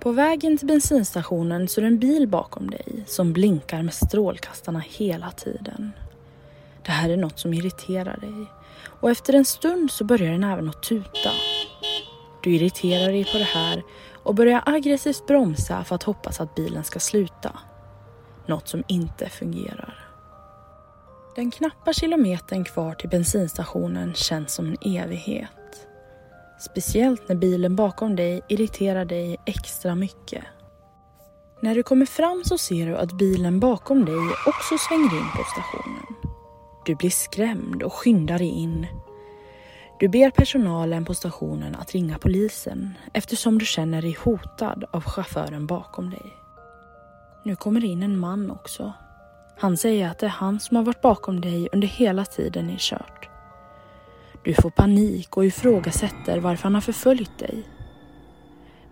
På 0.00 0.12
vägen 0.12 0.58
till 0.58 0.68
bensinstationen 0.68 1.68
så 1.68 1.80
är 1.80 1.82
det 1.82 1.88
en 1.88 1.98
bil 1.98 2.28
bakom 2.28 2.70
dig 2.70 3.04
som 3.06 3.32
blinkar 3.32 3.82
med 3.82 3.94
strålkastarna 3.94 4.82
hela 4.88 5.30
tiden. 5.30 5.92
Det 6.84 6.92
här 6.92 7.10
är 7.10 7.16
något 7.16 7.38
som 7.38 7.54
irriterar 7.54 8.16
dig 8.16 8.57
och 8.84 9.10
efter 9.10 9.32
en 9.32 9.44
stund 9.44 9.90
så 9.90 10.04
börjar 10.04 10.32
den 10.32 10.44
även 10.44 10.68
att 10.68 10.82
tuta. 10.82 11.30
Du 12.42 12.54
irriterar 12.54 13.12
dig 13.12 13.24
på 13.24 13.38
det 13.38 13.44
här 13.44 13.82
och 14.22 14.34
börjar 14.34 14.62
aggressivt 14.66 15.26
bromsa 15.26 15.84
för 15.84 15.94
att 15.94 16.02
hoppas 16.02 16.40
att 16.40 16.54
bilen 16.54 16.84
ska 16.84 16.98
sluta. 16.98 17.58
Något 18.46 18.68
som 18.68 18.84
inte 18.88 19.28
fungerar. 19.28 20.08
Den 21.34 21.50
knappa 21.50 21.92
kilometern 21.92 22.64
kvar 22.64 22.94
till 22.94 23.08
bensinstationen 23.08 24.14
känns 24.14 24.54
som 24.54 24.66
en 24.66 24.96
evighet. 24.96 25.50
Speciellt 26.60 27.28
när 27.28 27.36
bilen 27.36 27.76
bakom 27.76 28.16
dig 28.16 28.42
irriterar 28.48 29.04
dig 29.04 29.36
extra 29.44 29.94
mycket. 29.94 30.44
När 31.60 31.74
du 31.74 31.82
kommer 31.82 32.06
fram 32.06 32.42
så 32.44 32.58
ser 32.58 32.86
du 32.86 32.96
att 32.96 33.12
bilen 33.12 33.60
bakom 33.60 34.04
dig 34.04 34.28
också 34.46 34.78
svänger 34.78 35.18
in 35.18 35.30
på 35.36 35.44
stationen. 35.44 36.27
Du 36.88 36.94
blir 36.94 37.10
skrämd 37.10 37.82
och 37.82 37.92
skyndar 37.92 38.38
dig 38.38 38.48
in. 38.48 38.86
Du 39.98 40.08
ber 40.08 40.30
personalen 40.30 41.04
på 41.04 41.14
stationen 41.14 41.74
att 41.74 41.92
ringa 41.92 42.18
polisen 42.18 42.94
eftersom 43.12 43.58
du 43.58 43.66
känner 43.66 44.02
dig 44.02 44.16
hotad 44.20 44.84
av 44.90 45.04
chauffören 45.04 45.66
bakom 45.66 46.10
dig. 46.10 46.36
Nu 47.44 47.56
kommer 47.56 47.84
in 47.84 48.02
en 48.02 48.18
man 48.18 48.50
också. 48.50 48.92
Han 49.58 49.76
säger 49.76 50.08
att 50.08 50.18
det 50.18 50.26
är 50.26 50.30
han 50.30 50.60
som 50.60 50.76
har 50.76 50.84
varit 50.84 51.00
bakom 51.00 51.40
dig 51.40 51.68
under 51.72 51.88
hela 51.88 52.24
tiden 52.24 52.66
ni 52.66 52.76
kört. 52.78 53.28
Du 54.44 54.54
får 54.54 54.70
panik 54.70 55.36
och 55.36 55.46
ifrågasätter 55.46 56.40
varför 56.40 56.62
han 56.62 56.74
har 56.74 56.80
förföljt 56.80 57.38
dig. 57.38 57.68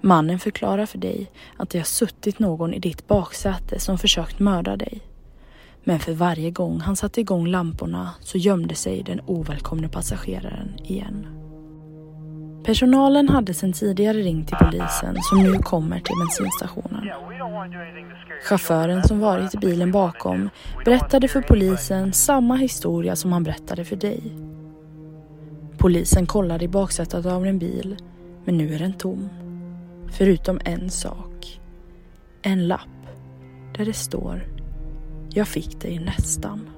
Mannen 0.01 0.39
förklarar 0.39 0.87
för 0.87 0.99
dig 0.99 1.31
att 1.57 1.71
det 1.71 1.79
har 1.79 1.85
suttit 1.85 2.39
någon 2.39 2.75
i 2.75 2.79
ditt 2.79 3.07
baksäte 3.07 3.81
som 3.81 3.99
försökt 3.99 4.39
mörda 4.39 4.77
dig. 4.77 5.16
Men 5.89 5.99
för 5.99 6.13
varje 6.13 6.51
gång 6.51 6.81
han 6.81 6.97
satte 6.97 7.21
igång 7.21 7.47
lamporna 7.47 8.11
så 8.21 8.39
gömde 8.39 8.75
sig 8.75 9.03
den 9.03 9.21
ovälkomne 9.27 9.89
passageraren 9.89 10.77
igen. 10.85 11.27
Personalen 12.65 13.29
hade 13.29 13.55
sedan 13.55 13.73
tidigare 13.73 14.19
ringt 14.19 14.49
till 14.49 14.57
polisen 14.57 15.17
som 15.23 15.43
nu 15.43 15.53
kommer 15.53 16.01
till 16.01 16.15
bensinstationen. 16.19 17.11
Chauffören 18.43 19.03
som 19.03 19.21
varit 19.21 19.55
i 19.55 19.59
bilen 19.59 19.93
bakom 19.93 20.51
berättade 20.85 21.29
för 21.29 21.41
polisen 21.41 22.13
samma 22.13 22.57
historia 22.57 23.17
som 23.17 23.33
han 23.33 23.43
berättade 23.43 23.85
för 23.85 23.97
dig. 23.97 24.37
Polisen 25.79 26.27
kollade 26.27 26.65
i 26.65 26.69
baksätet 26.69 27.27
av 27.27 27.47
en 27.47 27.59
bil, 27.59 27.97
men 28.45 28.59
nu 28.59 28.75
är 28.75 28.79
den 28.79 28.95
tom. 28.95 29.29
Förutom 30.13 30.61
en 30.65 30.91
sak. 30.91 31.61
En 32.43 32.69
lapp 32.69 32.89
där 33.77 33.85
det 33.85 33.93
står 33.93 34.56
jag 35.37 35.49
fick 35.49 35.81
dig 35.81 35.99
nästan. 35.99 36.71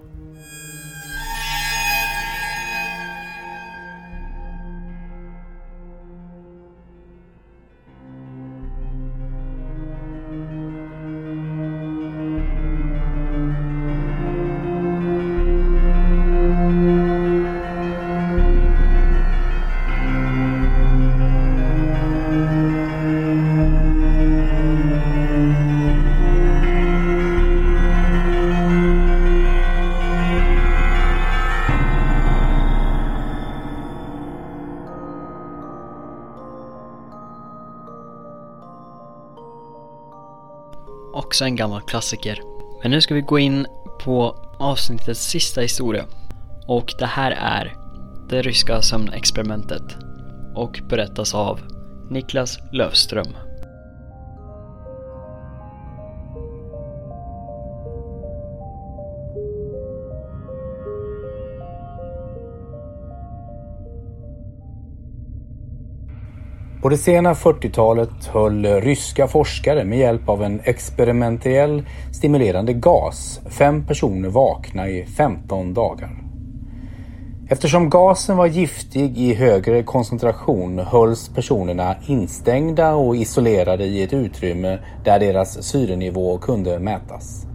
Också 41.39 41.45
en 41.45 41.57
gammal 41.57 41.83
klassiker. 41.83 42.41
Men 42.83 42.91
nu 42.91 43.01
ska 43.01 43.15
vi 43.15 43.21
gå 43.21 43.39
in 43.39 43.67
på 44.05 44.37
avsnittets 44.59 45.21
sista 45.21 45.61
historia. 45.61 46.05
Och 46.67 46.95
det 46.99 47.07
här 47.07 47.31
är 47.31 47.77
det 48.29 48.43
ryska 48.43 48.83
sömnexperimentet 48.83 49.97
och 50.55 50.81
berättas 50.89 51.35
av 51.35 51.61
Niklas 52.11 52.59
Löfström. 52.73 53.48
På 66.89 66.93
det 66.93 66.99
sena 66.99 67.35
40-talet 67.35 68.27
höll 68.27 68.67
ryska 68.67 69.27
forskare 69.29 69.85
med 69.85 69.99
hjälp 69.99 70.29
av 70.29 70.43
en 70.43 70.61
experimentell 70.65 71.83
stimulerande 72.13 72.73
gas 72.73 73.41
fem 73.51 73.87
personer 73.87 74.29
vakna 74.29 74.89
i 74.89 75.07
15 75.07 75.75
dagar. 75.75 76.11
Eftersom 77.49 77.91
gasen 77.91 78.37
var 78.37 78.47
giftig 78.47 79.19
i 79.19 79.35
högre 79.35 79.83
koncentration 79.83 80.79
hölls 80.79 81.29
personerna 81.29 81.97
instängda 82.07 82.95
och 82.95 83.17
isolerade 83.17 83.85
i 83.85 84.03
ett 84.03 84.13
utrymme 84.13 84.79
där 85.05 85.19
deras 85.19 85.63
syrenivå 85.63 86.39
kunde 86.39 86.79
mätas. 86.79 87.47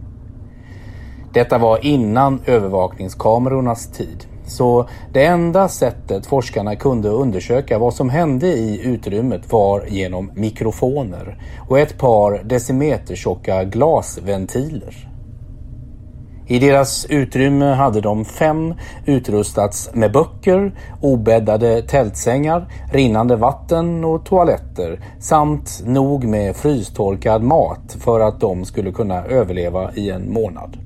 Detta 1.32 1.58
var 1.58 1.86
innan 1.86 2.40
övervakningskamerornas 2.46 3.92
tid. 3.92 4.26
Så 4.46 4.88
det 5.12 5.24
enda 5.24 5.68
sättet 5.68 6.26
forskarna 6.26 6.76
kunde 6.76 7.08
undersöka 7.08 7.78
vad 7.78 7.94
som 7.94 8.10
hände 8.10 8.46
i 8.46 8.80
utrymmet 8.84 9.52
var 9.52 9.84
genom 9.88 10.30
mikrofoner 10.34 11.38
och 11.68 11.78
ett 11.78 11.98
par 11.98 12.42
decimeter 12.44 13.14
tjocka 13.14 13.64
glasventiler. 13.64 15.08
I 16.46 16.58
deras 16.58 17.06
utrymme 17.06 17.64
hade 17.64 18.00
de 18.00 18.24
fem 18.24 18.74
utrustats 19.06 19.90
med 19.94 20.12
böcker, 20.12 20.74
obäddade 21.00 21.82
tältsängar, 21.82 22.66
rinnande 22.92 23.36
vatten 23.36 24.04
och 24.04 24.24
toaletter 24.24 25.00
samt 25.18 25.82
nog 25.86 26.24
med 26.24 26.56
frystorkad 26.56 27.42
mat 27.42 27.96
för 28.00 28.20
att 28.20 28.40
de 28.40 28.64
skulle 28.64 28.92
kunna 28.92 29.24
överleva 29.24 29.92
i 29.94 30.10
en 30.10 30.32
månad. 30.32 30.83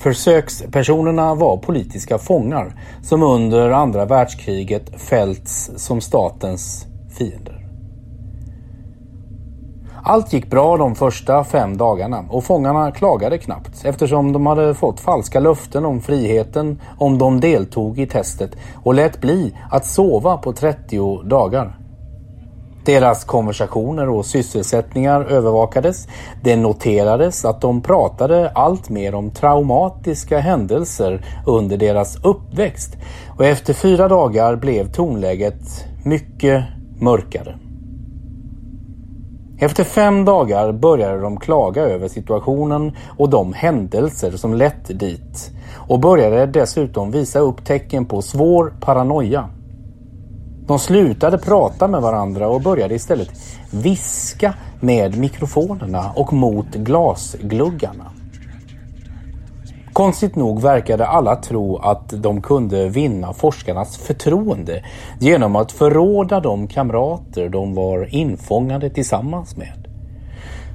Försökspersonerna 0.00 1.34
var 1.34 1.56
politiska 1.56 2.18
fångar 2.18 2.74
som 3.02 3.22
under 3.22 3.70
andra 3.70 4.04
världskriget 4.04 5.00
fällts 5.00 5.70
som 5.76 6.00
statens 6.00 6.86
fiender. 7.18 7.66
Allt 10.02 10.32
gick 10.32 10.50
bra 10.50 10.76
de 10.76 10.94
första 10.94 11.44
fem 11.44 11.76
dagarna 11.76 12.24
och 12.30 12.44
fångarna 12.44 12.92
klagade 12.92 13.38
knappt 13.38 13.84
eftersom 13.84 14.32
de 14.32 14.46
hade 14.46 14.74
fått 14.74 15.00
falska 15.00 15.40
löften 15.40 15.84
om 15.84 16.00
friheten 16.00 16.80
om 16.98 17.18
de 17.18 17.40
deltog 17.40 17.98
i 17.98 18.06
testet 18.06 18.56
och 18.74 18.94
lät 18.94 19.20
bli 19.20 19.56
att 19.70 19.86
sova 19.86 20.36
på 20.36 20.52
30 20.52 21.22
dagar. 21.22 21.78
Deras 22.88 23.24
konversationer 23.24 24.08
och 24.08 24.26
sysselsättningar 24.26 25.24
övervakades. 25.24 26.08
Det 26.42 26.56
noterades 26.56 27.44
att 27.44 27.60
de 27.60 27.82
pratade 27.82 28.50
allt 28.50 28.88
mer 28.88 29.14
om 29.14 29.30
traumatiska 29.30 30.38
händelser 30.38 31.24
under 31.46 31.76
deras 31.76 32.24
uppväxt 32.24 32.96
och 33.38 33.44
efter 33.44 33.74
fyra 33.74 34.08
dagar 34.08 34.56
blev 34.56 34.92
tonläget 34.92 35.60
mycket 36.04 36.64
mörkare. 37.00 37.58
Efter 39.58 39.84
fem 39.84 40.24
dagar 40.24 40.72
började 40.72 41.20
de 41.20 41.40
klaga 41.40 41.82
över 41.82 42.08
situationen 42.08 42.96
och 43.18 43.30
de 43.30 43.52
händelser 43.52 44.30
som 44.30 44.54
lett 44.54 44.98
dit 44.98 45.50
och 45.88 46.00
började 46.00 46.46
dessutom 46.46 47.10
visa 47.10 47.38
upp 47.38 47.64
tecken 47.64 48.06
på 48.06 48.22
svår 48.22 48.72
paranoia. 48.80 49.48
De 50.68 50.78
slutade 50.78 51.38
prata 51.38 51.88
med 51.88 52.02
varandra 52.02 52.48
och 52.48 52.60
började 52.60 52.94
istället 52.94 53.30
viska 53.70 54.54
med 54.80 55.18
mikrofonerna 55.18 56.12
och 56.16 56.32
mot 56.32 56.74
glasgluggarna. 56.74 58.04
Konstigt 59.92 60.36
nog 60.36 60.62
verkade 60.62 61.06
alla 61.06 61.36
tro 61.36 61.76
att 61.76 62.08
de 62.08 62.42
kunde 62.42 62.88
vinna 62.88 63.32
forskarnas 63.32 63.96
förtroende 63.96 64.84
genom 65.20 65.56
att 65.56 65.72
förråda 65.72 66.40
de 66.40 66.66
kamrater 66.66 67.48
de 67.48 67.74
var 67.74 68.14
infångade 68.14 68.90
tillsammans 68.90 69.56
med. 69.56 69.88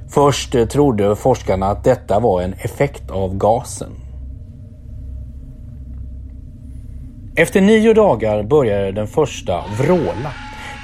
Först 0.08 0.70
trodde 0.70 1.16
forskarna 1.16 1.66
att 1.66 1.84
detta 1.84 2.20
var 2.20 2.42
en 2.42 2.52
effekt 2.52 3.10
av 3.10 3.36
gasen. 3.36 4.03
Efter 7.36 7.60
nio 7.60 7.94
dagar 7.94 8.42
började 8.42 8.92
den 8.92 9.06
första 9.06 9.64
vråla. 9.78 10.32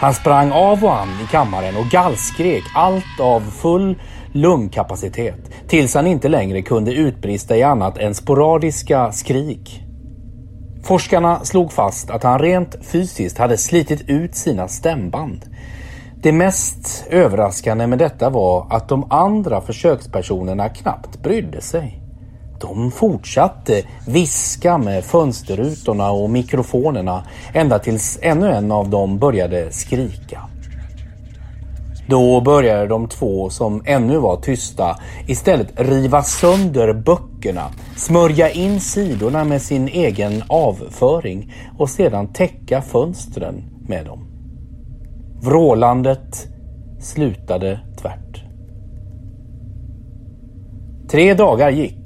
Han 0.01 0.15
sprang 0.15 0.53
av 0.53 0.85
och 0.85 1.01
an 1.01 1.09
i 1.25 1.27
kammaren 1.31 1.77
och 1.77 1.87
gallskrek 1.87 2.63
allt 2.75 3.21
av 3.21 3.41
full 3.41 3.99
lungkapacitet 4.33 5.51
tills 5.69 5.95
han 5.95 6.07
inte 6.07 6.29
längre 6.29 6.63
kunde 6.63 6.93
utbrista 6.93 7.57
i 7.57 7.63
annat 7.63 7.99
än 7.99 8.15
sporadiska 8.15 9.13
skrik. 9.13 9.83
Forskarna 10.85 11.45
slog 11.45 11.73
fast 11.73 12.11
att 12.11 12.23
han 12.23 12.39
rent 12.39 12.77
fysiskt 12.83 13.39
hade 13.39 13.59
slitit 13.59 14.09
ut 14.09 14.35
sina 14.35 14.69
stämband. 14.69 15.45
Det 16.23 16.33
mest 16.33 17.07
överraskande 17.11 17.87
med 17.87 17.99
detta 17.99 18.31
var 18.31 18.67
att 18.71 18.89
de 18.89 19.07
andra 19.11 19.61
försökspersonerna 19.61 20.69
knappt 20.69 21.23
brydde 21.23 21.61
sig. 21.61 22.10
De 22.61 22.91
fortsatte 22.91 23.83
viska 24.07 24.79
med 24.79 25.05
fönsterrutorna 25.05 26.11
och 26.11 26.31
mikrofonerna 26.31 27.25
ända 27.55 27.79
tills 27.79 28.19
ännu 28.23 28.51
en 28.51 28.73
av 28.73 28.91
dem 28.91 29.19
började 29.19 29.73
skrika. 29.73 30.41
Då 32.09 32.41
började 32.41 32.87
de 32.87 33.09
två 33.09 33.51
som 33.51 33.83
ännu 33.87 34.19
var 34.19 34.37
tysta 34.37 34.97
istället 35.27 35.81
riva 35.81 36.23
sönder 36.23 36.93
böckerna, 36.93 37.67
smörja 37.97 38.51
in 38.51 38.81
sidorna 38.81 39.45
med 39.45 39.63
sin 39.63 39.89
egen 39.89 40.43
avföring 40.49 41.53
och 41.79 41.91
sedan 41.91 42.33
täcka 42.33 42.83
fönstren 42.83 43.65
med 43.89 44.07
dem. 44.07 44.27
Vrålandet 45.43 46.49
slutade 47.01 47.81
tvärt. 47.97 48.45
Tre 51.11 51.35
dagar 51.35 51.71
gick. 51.71 52.00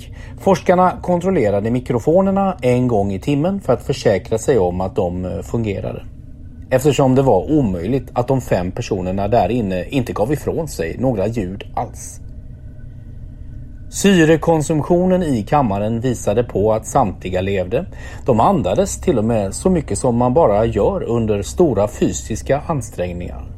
Forskarna 0.44 0.92
kontrollerade 1.02 1.70
mikrofonerna 1.70 2.57
en 2.62 2.88
gång 2.88 3.12
i 3.12 3.20
timmen 3.20 3.61
för 3.61 3.72
att 3.72 3.83
försäkra 3.83 4.38
sig 4.38 4.59
om 4.59 4.80
att 4.80 4.96
de 4.96 5.24
eh, 5.24 5.42
fungerade. 5.42 6.02
Eftersom 6.70 7.14
det 7.14 7.22
var 7.22 7.52
omöjligt 7.52 8.11
att 8.12 8.28
de 8.28 8.40
fem 8.40 8.72
personerna 8.72 9.28
där 9.28 9.48
inne 9.48 9.85
inte 9.85 10.12
gav 10.12 10.33
ifrån 10.33 10.68
sig 10.68 10.96
några 10.98 11.26
ljud 11.26 11.64
alls. 11.74 12.20
Syrekonsumtionen 13.90 15.22
i 15.22 15.42
kammaren 15.42 16.00
visade 16.00 16.44
på 16.44 16.72
att 16.72 16.87
samtliga 16.87 17.40
levde. 17.40 17.87
De 18.26 18.40
andades 18.40 19.00
till 19.00 19.18
och 19.18 19.24
med 19.24 19.54
så 19.54 19.70
mycket 19.70 19.98
som 19.98 20.16
man 20.16 20.35
bara 20.35 20.64
gör 20.64 21.02
under 21.02 21.42
stora 21.42 21.88
fysiska 21.88 22.62
ansträngningar. 22.66 23.54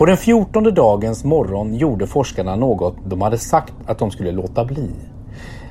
På 0.00 0.06
den 0.06 0.16
fjortonde 0.16 0.70
dagens 0.70 1.24
morgon 1.24 1.74
gjorde 1.74 2.06
forskarna 2.06 2.56
något 2.56 2.96
de 3.04 3.20
hade 3.20 3.38
sagt 3.38 3.74
att 3.86 3.98
de 3.98 4.10
skulle 4.10 4.32
låta 4.32 4.64
bli. 4.64 4.90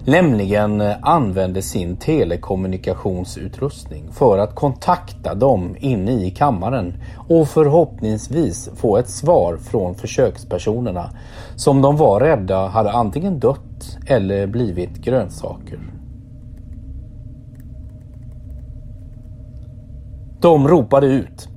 Nämligen 0.05 0.81
eh, 0.81 0.95
använde 1.01 1.61
sin 1.61 1.97
telekommunikationsutrustning 1.97 4.11
för 4.11 4.37
att 4.37 4.55
kontakta 4.55 5.35
dem 5.35 5.75
inne 5.79 6.11
i 6.11 6.31
kammaren 6.31 6.93
och 7.29 7.47
förhoppningsvis 7.47 8.69
få 8.75 8.97
ett 8.97 9.09
svar 9.09 9.57
från 9.57 9.95
försökspersonerna 9.95 11.09
som 11.55 11.81
de 11.81 11.97
var 11.97 12.19
rädda 12.19 12.67
hade 12.67 12.91
antingen 12.91 13.39
dött 13.39 13.97
eller 14.07 14.47
blivit 14.47 14.97
grönsaker. 14.97 15.79
De 20.41 20.67
ropade 20.67 21.07
ut 21.07 21.49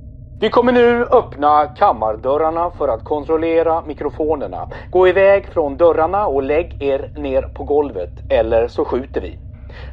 vi 0.43 0.49
kommer 0.49 0.71
nu 0.71 1.03
öppna 1.03 1.67
kammardörrarna 1.67 2.71
för 2.77 2.87
att 2.87 3.03
kontrollera 3.03 3.85
mikrofonerna. 3.85 4.69
Gå 4.91 5.07
iväg 5.07 5.47
från 5.47 5.77
dörrarna 5.77 6.27
och 6.27 6.43
lägg 6.43 6.77
er 6.81 7.13
ner 7.17 7.41
på 7.41 7.63
golvet 7.63 8.09
eller 8.29 8.67
så 8.67 8.85
skjuter 8.85 9.21
vi. 9.21 9.39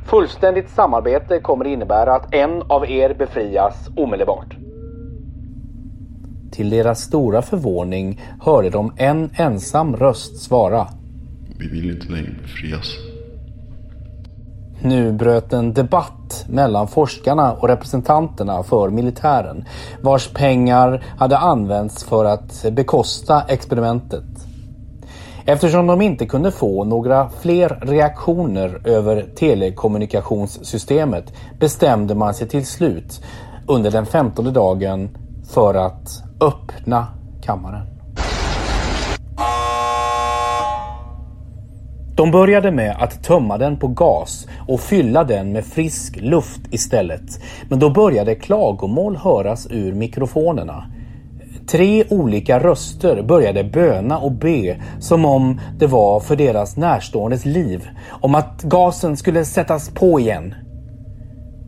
Fullständigt 0.06 0.70
samarbete 0.70 1.40
kommer 1.40 1.66
innebära 1.66 2.14
att 2.14 2.34
en 2.34 2.62
av 2.62 2.90
er 2.90 3.14
befrias 3.14 3.88
omedelbart. 3.96 4.56
Till 6.52 6.70
deras 6.70 7.00
stora 7.00 7.42
förvåning 7.42 8.20
hörde 8.40 8.70
de 8.70 8.92
en 8.96 9.30
ensam 9.34 9.96
röst 9.96 10.36
svara. 10.36 10.86
Vi 11.58 11.68
vill 11.68 11.90
inte 11.90 12.12
längre 12.12 12.32
befrias. 12.42 13.09
Nu 14.82 15.12
bröt 15.12 15.52
en 15.52 15.74
debatt 15.74 16.44
mellan 16.48 16.88
forskarna 16.88 17.52
och 17.52 17.68
representanterna 17.68 18.62
för 18.62 18.90
militären 18.90 19.64
vars 20.02 20.28
pengar 20.28 21.04
hade 21.18 21.38
använts 21.38 22.04
för 22.04 22.24
att 22.24 22.64
bekosta 22.72 23.42
experimentet. 23.48 24.24
Eftersom 25.44 25.86
de 25.86 26.00
inte 26.00 26.26
kunde 26.26 26.50
få 26.50 26.84
några 26.84 27.28
fler 27.28 27.78
reaktioner 27.82 28.80
över 28.84 29.26
telekommunikationssystemet 29.36 31.32
bestämde 31.58 32.14
man 32.14 32.34
sig 32.34 32.48
till 32.48 32.66
slut 32.66 33.24
under 33.66 33.90
den 33.90 34.06
femtonde 34.06 34.50
dagen 34.50 35.08
för 35.50 35.74
att 35.74 36.22
öppna 36.40 37.06
kammaren. 37.42 37.89
De 42.20 42.30
började 42.30 42.70
med 42.70 42.96
att 42.98 43.24
tömma 43.24 43.58
den 43.58 43.76
på 43.76 43.88
gas 43.88 44.46
och 44.68 44.80
fylla 44.80 45.24
den 45.24 45.52
med 45.52 45.64
frisk 45.64 46.16
luft 46.20 46.60
istället. 46.70 47.40
Men 47.68 47.78
då 47.78 47.90
började 47.90 48.34
klagomål 48.34 49.16
höras 49.16 49.66
ur 49.70 49.94
mikrofonerna. 49.94 50.84
Tre 51.70 52.04
olika 52.10 52.58
röster 52.58 53.22
började 53.22 53.64
böna 53.64 54.18
och 54.18 54.32
be 54.32 54.76
som 54.98 55.24
om 55.24 55.60
det 55.78 55.86
var 55.86 56.20
för 56.20 56.36
deras 56.36 56.76
närståendes 56.76 57.44
liv. 57.44 57.88
Om 58.10 58.34
att 58.34 58.62
gasen 58.62 59.16
skulle 59.16 59.44
sättas 59.44 59.90
på 59.90 60.20
igen. 60.20 60.54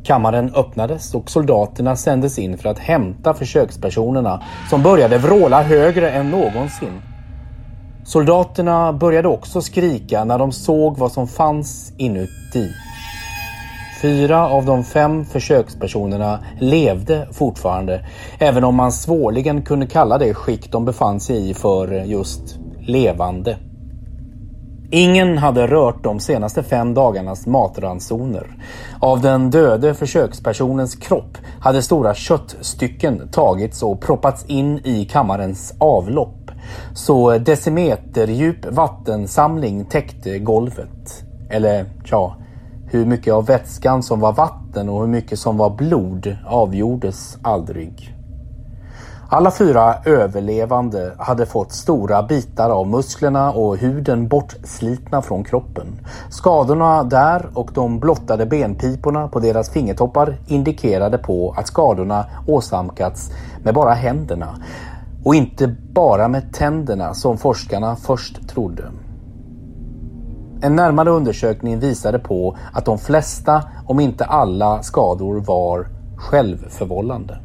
Kammaren 0.04 0.54
öppnades 0.54 1.14
och 1.14 1.30
soldaterna 1.30 1.96
sändes 1.96 2.38
in 2.38 2.58
för 2.58 2.68
att 2.68 2.78
hämta 2.78 3.34
försökspersonerna 3.34 4.42
som 4.70 4.82
började 4.82 5.18
vråla 5.18 5.62
högre 5.62 6.10
än 6.10 6.30
någonsin. 6.30 7.11
Soldaterna 8.04 8.92
började 8.92 9.28
också 9.28 9.62
skrika 9.62 10.24
när 10.24 10.38
de 10.38 10.52
såg 10.52 10.98
vad 10.98 11.12
som 11.12 11.28
fanns 11.28 11.92
inuti. 11.96 12.70
Fyra 14.02 14.48
av 14.48 14.64
de 14.64 14.84
fem 14.84 15.24
försökspersonerna 15.24 16.38
levde 16.60 17.28
fortfarande, 17.32 18.06
även 18.38 18.64
om 18.64 18.74
man 18.74 18.92
svårligen 18.92 19.62
kunde 19.62 19.86
kalla 19.86 20.18
det 20.18 20.34
skick 20.34 20.72
de 20.72 20.84
befann 20.84 21.20
sig 21.20 21.50
i 21.50 21.54
för 21.54 21.88
just 21.88 22.58
levande. 22.80 23.56
Ingen 24.90 25.38
hade 25.38 25.66
rört 25.66 26.04
de 26.04 26.20
senaste 26.20 26.62
fem 26.62 26.94
dagarnas 26.94 27.46
matransoner. 27.46 28.56
Av 29.00 29.20
den 29.20 29.50
döde 29.50 29.94
försökspersonens 29.94 30.94
kropp 30.94 31.38
hade 31.60 31.82
stora 31.82 32.14
köttstycken 32.14 33.28
tagits 33.28 33.82
och 33.82 34.00
proppats 34.00 34.44
in 34.46 34.78
i 34.84 35.04
kammarens 35.04 35.74
avlopp. 35.78 36.41
Så 36.94 37.38
decimeterdjup 37.38 38.66
vattensamling 38.70 39.84
täckte 39.84 40.38
golvet. 40.38 41.24
Eller 41.50 41.86
ja, 42.04 42.36
hur 42.86 43.06
mycket 43.06 43.34
av 43.34 43.46
vätskan 43.46 44.02
som 44.02 44.20
var 44.20 44.32
vatten 44.32 44.88
och 44.88 45.00
hur 45.00 45.08
mycket 45.08 45.38
som 45.38 45.56
var 45.56 45.70
blod 45.70 46.36
avgjordes 46.46 47.38
aldrig. 47.42 48.16
Alla 49.34 49.50
fyra 49.50 49.94
överlevande 50.04 51.12
hade 51.18 51.46
fått 51.46 51.72
stora 51.72 52.22
bitar 52.22 52.70
av 52.70 52.88
musklerna 52.88 53.52
och 53.52 53.76
huden 53.76 54.28
bortslitna 54.28 55.22
från 55.22 55.44
kroppen. 55.44 55.86
Skadorna 56.30 57.04
där 57.04 57.46
och 57.54 57.70
de 57.74 57.98
blottade 57.98 58.46
benpiporna 58.46 59.28
på 59.28 59.40
deras 59.40 59.70
fingertoppar 59.70 60.36
indikerade 60.46 61.18
på 61.18 61.54
att 61.56 61.66
skadorna 61.66 62.24
åsamkats 62.46 63.30
med 63.64 63.74
bara 63.74 63.94
händerna 63.94 64.48
och 65.24 65.34
inte 65.34 65.76
bara 65.92 66.28
med 66.28 66.52
tänderna 66.52 67.14
som 67.14 67.38
forskarna 67.38 67.96
först 67.96 68.48
trodde. 68.48 68.84
En 70.62 70.76
närmare 70.76 71.10
undersökning 71.10 71.78
visade 71.78 72.18
på 72.18 72.56
att 72.72 72.84
de 72.84 72.98
flesta, 72.98 73.62
om 73.86 74.00
inte 74.00 74.24
alla, 74.24 74.82
skador 74.82 75.40
var 75.40 75.86
självförvållande. 76.16 77.38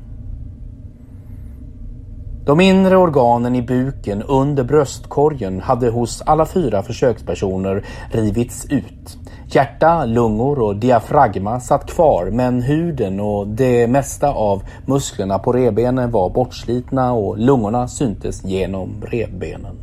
De 2.47 2.60
inre 2.62 2.97
organen 2.97 3.55
i 3.55 3.62
buken 3.62 4.23
under 4.23 4.63
bröstkorgen 4.63 5.62
hade 5.62 5.89
hos 5.89 6.21
alla 6.21 6.45
fyra 6.45 6.83
försökspersoner 6.83 7.86
rivits 8.12 8.65
ut. 8.69 9.17
Hjärta, 9.47 10.05
lungor 10.05 10.60
och 10.60 10.75
diafragma 10.75 11.60
satt 11.60 11.89
kvar 11.91 12.29
men 12.31 12.62
huden 12.62 13.19
och 13.19 13.47
det 13.47 13.88
mesta 13.88 14.29
av 14.29 14.63
musklerna 14.86 15.39
på 15.39 15.51
revbenen 15.51 16.12
var 16.12 16.29
bortslitna 16.29 17.13
och 17.13 17.38
lungorna 17.38 17.88
syntes 17.88 18.45
genom 18.45 19.03
revbenen. 19.07 19.75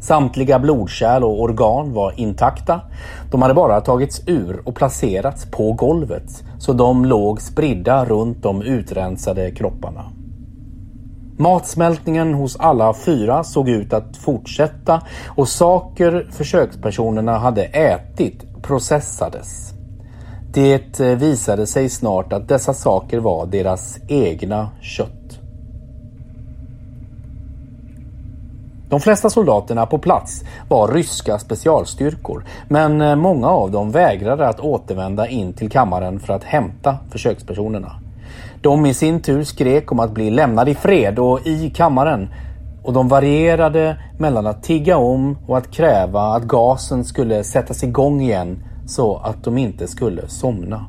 Samtliga 0.00 0.58
blodkärl 0.58 1.24
och 1.24 1.42
organ 1.42 1.92
var 1.92 2.20
intakta. 2.20 2.80
De 3.30 3.42
hade 3.42 3.54
bara 3.54 3.80
tagits 3.80 4.22
ur 4.26 4.60
och 4.64 4.74
placerats 4.74 5.50
på 5.50 5.72
golvet 5.72 6.44
så 6.58 6.72
de 6.72 7.04
låg 7.04 7.40
spridda 7.40 8.04
runt 8.04 8.42
de 8.42 8.62
utrensade 8.62 9.50
kropparna. 9.50 10.15
Matsmältningen 11.38 12.34
hos 12.34 12.56
alla 12.56 12.94
fyra 12.94 13.44
såg 13.44 13.68
ut 13.68 13.92
att 13.92 14.16
fortsätta 14.16 15.02
och 15.26 15.48
saker 15.48 16.26
försökspersonerna 16.30 17.38
hade 17.38 17.64
ätit 17.64 18.62
processades. 18.62 19.72
Det 20.52 21.00
eh, 21.00 21.06
visade 21.06 21.66
sig 21.66 21.88
snart 21.88 22.32
att 22.32 22.48
dessa 22.48 22.74
saker 22.74 23.18
var 23.18 23.46
deras 23.46 23.98
egna 24.08 24.70
kött. 24.80 25.40
De 28.88 29.00
flesta 29.00 29.30
soldaterna 29.30 29.86
på 29.86 29.98
plats 29.98 30.42
var 30.68 30.88
ryska 30.88 31.38
specialstyrkor 31.38 32.44
men 32.68 33.00
eh, 33.00 33.16
många 33.16 33.48
av 33.48 33.70
dem 33.70 33.90
vägrade 33.90 34.48
att 34.48 34.60
återvända 34.60 35.28
in 35.28 35.52
till 35.52 35.70
kammaren 35.70 36.20
för 36.20 36.32
att 36.32 36.44
hämta 36.44 36.96
försökspersonerna. 37.10 38.05
De 38.66 38.86
i 38.86 38.94
sin 38.94 39.20
tur 39.20 39.44
skrek 39.44 39.92
om 39.92 40.00
att 40.00 40.14
bli 40.14 40.30
lämnade 40.30 40.70
i 40.70 40.74
fred 40.74 41.18
och 41.18 41.46
i 41.46 41.70
kammaren 41.70 42.28
och 42.82 42.92
de 42.92 43.08
varierade 43.08 43.96
mellan 44.18 44.46
att 44.46 44.62
tigga 44.62 44.96
om 44.96 45.38
och 45.46 45.58
att 45.58 45.70
kräva 45.70 46.20
att 46.20 46.42
gasen 46.42 47.04
skulle 47.04 47.44
sättas 47.44 47.84
igång 47.84 48.20
igen 48.20 48.64
så 48.86 49.16
att 49.16 49.44
de 49.44 49.58
inte 49.58 49.88
skulle 49.88 50.28
somna. 50.28 50.86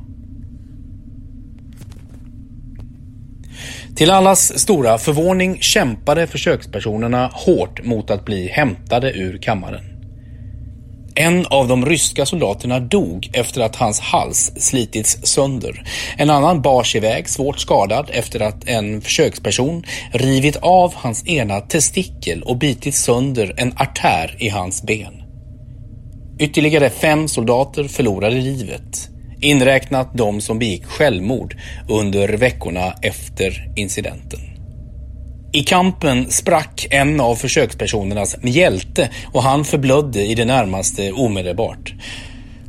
Till 3.96 4.10
allas 4.10 4.58
stora 4.58 4.98
förvåning 4.98 5.58
kämpade 5.60 6.26
försökspersonerna 6.26 7.30
hårt 7.32 7.84
mot 7.84 8.10
att 8.10 8.24
bli 8.24 8.48
hämtade 8.48 9.12
ur 9.12 9.38
kammaren. 9.38 9.97
En 11.20 11.46
av 11.46 11.68
de 11.68 11.86
ryska 11.86 12.26
soldaterna 12.26 12.80
dog 12.80 13.30
efter 13.32 13.60
att 13.60 13.76
hans 13.76 14.00
hals 14.00 14.52
slitits 14.56 15.18
sönder. 15.22 15.82
En 16.16 16.30
annan 16.30 16.62
bars 16.62 16.96
iväg 16.96 17.28
svårt 17.28 17.58
skadad 17.58 18.10
efter 18.12 18.40
att 18.40 18.68
en 18.68 19.00
försöksperson 19.00 19.84
rivit 20.12 20.56
av 20.56 20.94
hans 20.94 21.26
ena 21.26 21.60
testikel 21.60 22.42
och 22.42 22.58
bitit 22.58 22.94
sönder 22.94 23.54
en 23.56 23.72
artär 23.76 24.36
i 24.38 24.48
hans 24.48 24.82
ben. 24.82 25.12
Ytterligare 26.38 26.90
fem 26.90 27.28
soldater 27.28 27.84
förlorade 27.84 28.36
livet, 28.36 29.08
inräknat 29.40 30.10
de 30.14 30.40
som 30.40 30.58
begick 30.58 30.86
självmord 30.86 31.56
under 31.88 32.28
veckorna 32.28 32.94
efter 33.02 33.72
incidenten. 33.76 34.57
I 35.52 35.62
kampen 35.62 36.30
sprack 36.30 36.86
en 36.90 37.20
av 37.20 37.36
försökspersonernas 37.36 38.36
mjälte 38.42 39.10
och 39.32 39.42
han 39.42 39.64
förblödde 39.64 40.24
i 40.26 40.34
det 40.34 40.44
närmaste 40.44 41.12
omedelbart. 41.12 41.94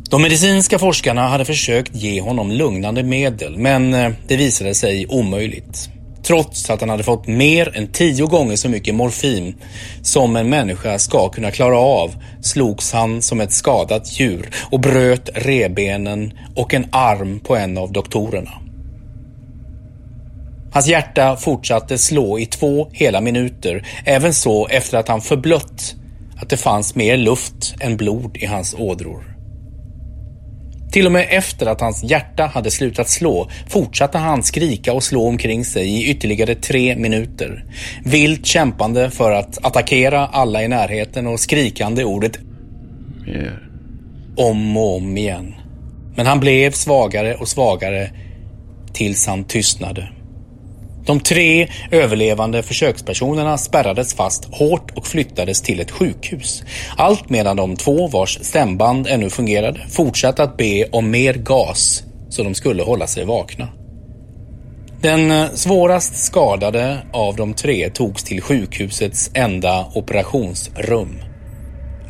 De 0.09 0.21
medicinska 0.21 0.79
forskarna 0.79 1.27
hade 1.27 1.45
försökt 1.45 1.95
ge 1.95 2.21
honom 2.21 2.51
lugnande 2.51 3.03
medel 3.03 3.57
men 3.57 3.93
eh, 3.93 4.11
det 4.27 4.37
visade 4.37 4.75
sig 4.75 5.07
omöjligt. 5.07 5.89
Trots 6.23 6.69
att 6.69 6.81
han 6.81 6.89
hade 6.89 7.03
fått 7.03 7.27
mer 7.27 7.77
än 7.77 7.87
tio 7.87 8.25
gånger 8.25 8.55
så 8.55 8.69
mycket 8.69 8.95
morfin 8.95 9.55
som 10.01 10.35
en 10.35 10.49
människa 10.49 10.99
ska 10.99 11.29
kunna 11.29 11.51
klara 11.51 11.77
av 11.77 12.15
slogs 12.41 12.91
han 12.91 13.21
som 13.21 13.41
ett 13.41 13.51
skadat 13.51 14.19
djur 14.19 14.49
och 14.71 14.79
bröt 14.79 15.29
rebenen 15.35 16.33
och 16.55 16.73
en 16.73 16.85
arm 16.91 17.39
på 17.39 17.55
en 17.55 17.77
av 17.77 17.91
doktorerna. 17.91 18.51
Hans 20.71 20.87
hjärta 20.87 21.35
fortsatte 21.35 21.97
slå 21.97 22.39
i 22.39 22.45
två 22.45 22.89
hela 22.91 23.21
minuter, 23.21 23.87
även 24.05 24.33
så 24.33 24.67
efter 24.67 24.97
att 24.97 25.07
han 25.07 25.21
förblött 25.21 25.95
att 26.41 26.49
det 26.49 26.57
fanns 26.57 26.95
mer 26.95 27.17
luft 27.17 27.75
än 27.79 27.97
blod 27.97 28.37
i 28.37 28.45
hans 28.45 28.75
ådror. 28.77 29.39
Till 30.91 31.05
och 31.05 31.11
med 31.11 31.27
efter 31.29 31.65
att 31.65 31.81
hans 31.81 32.03
hjärta 32.03 32.45
hade 32.45 32.71
slutat 32.71 33.09
slå 33.09 33.49
fortsatte 33.67 34.17
han 34.17 34.43
skrika 34.43 34.93
och 34.93 35.03
slå 35.03 35.27
omkring 35.27 35.65
sig 35.65 35.89
i 35.89 36.11
ytterligare 36.11 36.55
tre 36.55 36.95
minuter. 36.95 37.65
Vilt 38.05 38.45
kämpande 38.45 39.11
för 39.11 39.31
att 39.31 39.65
attackera 39.65 40.27
alla 40.27 40.63
i 40.63 40.67
närheten 40.67 41.27
och 41.27 41.39
skrikande 41.39 42.03
ordet 42.03 42.39
Mer. 43.25 43.59
om 44.37 44.77
och 44.77 44.95
om 44.95 45.17
igen. 45.17 45.55
Men 46.15 46.25
han 46.25 46.39
blev 46.39 46.71
svagare 46.71 47.35
och 47.35 47.47
svagare 47.47 48.11
tills 48.93 49.27
han 49.27 49.43
tystnade. 49.43 50.09
De 51.09 51.19
tre 51.19 51.67
överlevande 51.91 52.63
försökspersonerna 52.63 53.57
spärrades 53.57 54.13
fast 54.13 54.45
hårt 54.45 54.91
och 54.95 55.07
flyttades 55.07 55.61
till 55.61 55.79
ett 55.79 55.91
sjukhus. 55.91 56.63
Allt 56.97 57.29
medan 57.29 57.57
de 57.57 57.75
två 57.75 58.07
vars 58.07 58.39
stämband 58.41 59.07
ännu 59.07 59.29
fungerade 59.29 59.79
fortsatte 59.89 60.43
att 60.43 60.57
be 60.57 60.85
om 60.91 61.11
mer 61.11 61.33
gas 61.33 62.03
så 62.29 62.43
de 62.43 62.55
skulle 62.55 62.83
hålla 62.83 63.07
sig 63.07 63.25
vakna. 63.25 63.67
Den 65.01 65.31
eh, 65.31 65.49
svårast 65.53 66.25
skadade 66.25 66.97
av 67.13 67.35
de 67.35 67.53
tre 67.53 67.89
togs 67.89 68.23
till 68.23 68.41
sjukhusets 68.41 69.31
enda 69.33 69.85
operationsrum. 69.93 71.21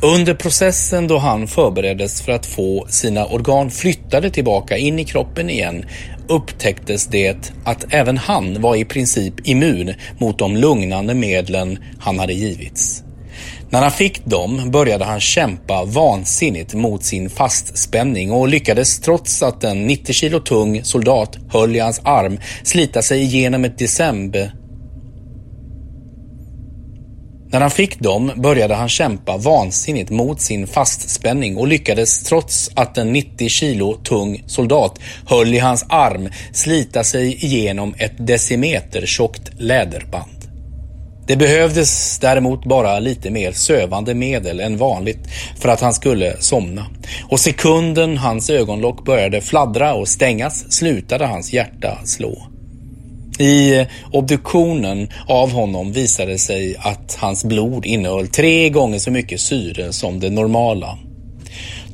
Under 0.02 0.34
processen 0.34 1.08
då 1.08 1.18
han 1.18 1.46
förbereddes 1.48 2.22
för 2.22 2.32
att 2.32 2.46
få 2.46 2.86
sina 2.88 3.26
organ 3.26 3.70
flyttade 3.70 4.30
tillbaka 4.30 4.76
in 4.76 4.98
i 4.98 5.04
kroppen 5.04 5.50
igen 5.50 5.84
upptäcktes 6.30 7.06
det 7.06 7.52
att 7.64 7.84
även 7.90 8.18
han 8.18 8.62
var 8.62 8.76
i 8.76 8.84
princip 8.84 9.34
immun 9.48 9.94
mot 10.18 10.38
de 10.38 10.56
lugnande 10.56 11.14
medlen 11.14 11.78
han 11.98 12.18
hade 12.18 12.32
givits. 12.32 13.02
När 13.70 13.82
han 13.82 13.90
fick 13.90 14.24
dem 14.24 14.70
började 14.70 15.04
han 15.04 15.20
kämpa 15.20 15.84
vansinnigt 15.84 16.74
mot 16.74 17.04
sin 17.04 17.30
fastspänning 17.30 18.30
och 18.32 18.48
lyckades 18.48 19.00
trots 19.00 19.42
att 19.42 19.64
en 19.64 19.86
90 19.86 20.12
kilo 20.12 20.40
tung 20.40 20.84
soldat 20.84 21.38
höll 21.48 21.76
i 21.76 21.78
hans 21.78 22.00
arm 22.04 22.38
slita 22.62 23.02
sig 23.02 23.22
igenom 23.22 23.64
ett 23.64 23.78
december 23.78 24.52
när 27.52 27.60
han 27.60 27.70
fick 27.70 28.00
dem 28.00 28.32
började 28.36 28.74
han 28.74 28.88
kämpa 28.88 29.36
vansinnigt 29.36 30.10
mot 30.10 30.40
sin 30.40 30.66
fastspänning 30.66 31.56
och 31.56 31.68
lyckades 31.68 32.22
trots 32.22 32.70
att 32.74 32.98
en 32.98 33.12
90 33.12 33.48
kilo 33.48 33.94
tung 33.94 34.44
soldat 34.46 34.98
höll 35.26 35.54
i 35.54 35.58
hans 35.58 35.84
arm 35.88 36.28
slita 36.52 37.04
sig 37.04 37.44
igenom 37.44 37.94
ett 37.98 38.26
decimeter 38.26 39.06
tjockt 39.06 39.50
läderband. 39.58 40.40
Det 41.26 41.36
behövdes 41.36 42.18
däremot 42.18 42.64
bara 42.64 42.98
lite 42.98 43.30
mer 43.30 43.52
sövande 43.52 44.14
medel 44.14 44.60
än 44.60 44.76
vanligt 44.76 45.28
för 45.60 45.68
att 45.68 45.80
han 45.80 45.92
skulle 45.92 46.36
somna. 46.40 46.86
Och 47.28 47.40
sekunden 47.40 48.18
hans 48.18 48.50
ögonlock 48.50 49.04
började 49.04 49.40
fladdra 49.40 49.94
och 49.94 50.08
stängas 50.08 50.72
slutade 50.72 51.26
hans 51.26 51.52
hjärta 51.52 51.98
slå. 52.04 52.49
I 53.40 53.86
obduktionen 54.12 55.08
av 55.26 55.52
honom 55.52 55.92
visade 55.92 56.32
det 56.32 56.38
sig 56.38 56.76
att 56.78 57.16
hans 57.20 57.44
blod 57.44 57.86
innehöll 57.86 58.28
tre 58.28 58.68
gånger 58.68 58.98
så 58.98 59.10
mycket 59.10 59.40
syre 59.40 59.92
som 59.92 60.20
det 60.20 60.30
normala. 60.30 60.98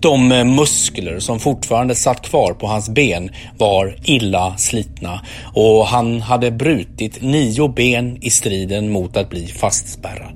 De 0.00 0.28
muskler 0.28 1.20
som 1.20 1.40
fortfarande 1.40 1.94
satt 1.94 2.22
kvar 2.22 2.52
på 2.52 2.66
hans 2.66 2.88
ben 2.88 3.30
var 3.58 3.96
illa 4.04 4.56
slitna 4.56 5.20
och 5.54 5.86
han 5.86 6.20
hade 6.20 6.50
brutit 6.50 7.22
nio 7.22 7.68
ben 7.68 8.18
i 8.20 8.30
striden 8.30 8.90
mot 8.92 9.16
att 9.16 9.30
bli 9.30 9.46
fastspärrad. 9.46 10.32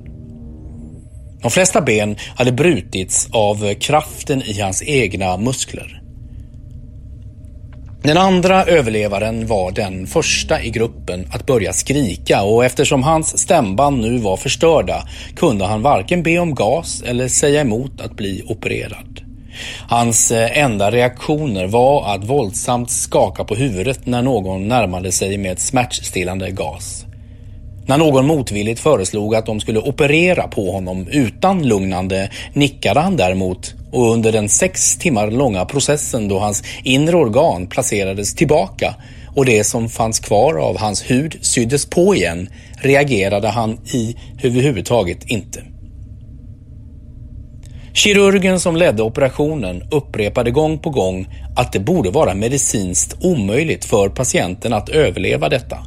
De 1.41 1.51
flesta 1.51 1.81
ben 1.81 2.15
hade 2.35 2.51
brutits 2.51 3.29
av 3.31 3.73
kraften 3.73 4.41
i 4.41 4.61
hans 4.61 4.83
egna 4.83 5.37
muskler. 5.37 6.00
Den 8.03 8.17
andra 8.17 8.63
överlevaren 8.65 9.47
var 9.47 9.71
den 9.71 10.07
första 10.07 10.63
i 10.63 10.69
gruppen 10.69 11.27
att 11.33 11.45
börja 11.45 11.73
skrika 11.73 12.43
och 12.43 12.65
eftersom 12.65 13.03
hans 13.03 13.37
stämband 13.37 14.01
nu 14.01 14.17
var 14.17 14.37
förstörda 14.37 15.03
kunde 15.35 15.65
han 15.65 15.81
varken 15.81 16.23
be 16.23 16.39
om 16.39 16.55
gas 16.55 17.03
eller 17.05 17.27
säga 17.27 17.61
emot 17.61 18.01
att 18.01 18.15
bli 18.15 18.43
opererad. 18.47 19.21
Hans 19.89 20.31
eh, 20.31 20.57
enda 20.57 20.91
reaktioner 20.91 21.67
var 21.67 22.15
att 22.15 22.23
våldsamt 22.23 22.91
skaka 22.91 23.43
på 23.43 23.55
huvudet 23.55 24.05
när 24.05 24.21
någon 24.21 24.67
närmade 24.67 25.11
sig 25.11 25.37
med 25.37 25.59
smärtstillande 25.59 26.51
gas. 26.51 27.05
När 27.85 27.97
någon 27.97 28.27
motvilligt 28.27 28.79
föreslog 28.79 29.35
att 29.35 29.45
de 29.45 29.59
skulle 29.59 29.79
operera 29.79 30.47
på 30.47 30.71
honom 30.71 31.07
utan 31.07 31.67
lugnande 31.67 32.29
nickade 32.53 32.99
han 32.99 33.17
däremot 33.17 33.73
och 33.91 34.11
under 34.11 34.31
den 34.31 34.49
sex 34.49 34.97
timmar 34.97 35.31
långa 35.31 35.65
processen 35.65 36.27
då 36.27 36.39
hans 36.39 36.63
inre 36.83 37.15
organ 37.15 37.67
placerades 37.67 38.35
tillbaka 38.35 38.95
och 39.35 39.45
det 39.45 39.63
som 39.63 39.89
fanns 39.89 40.19
kvar 40.19 40.59
av 40.59 40.77
hans 40.77 41.11
hud 41.11 41.37
syddes 41.41 41.85
på 41.85 42.15
igen 42.15 42.49
reagerade 42.75 43.47
han 43.47 43.73
i 43.93 44.15
överhuvudtaget 44.43 45.23
inte. 45.25 45.63
Kirurgen 47.93 48.59
som 48.59 48.75
ledde 48.75 49.03
operationen 49.03 49.83
upprepade 49.91 50.51
gång 50.51 50.79
på 50.79 50.89
gång 50.89 51.27
att 51.55 51.73
det 51.73 51.79
borde 51.79 52.09
vara 52.09 52.33
medicinskt 52.33 53.17
omöjligt 53.21 53.85
för 53.85 54.09
patienten 54.09 54.73
att 54.73 54.89
överleva 54.89 55.49
detta. 55.49 55.77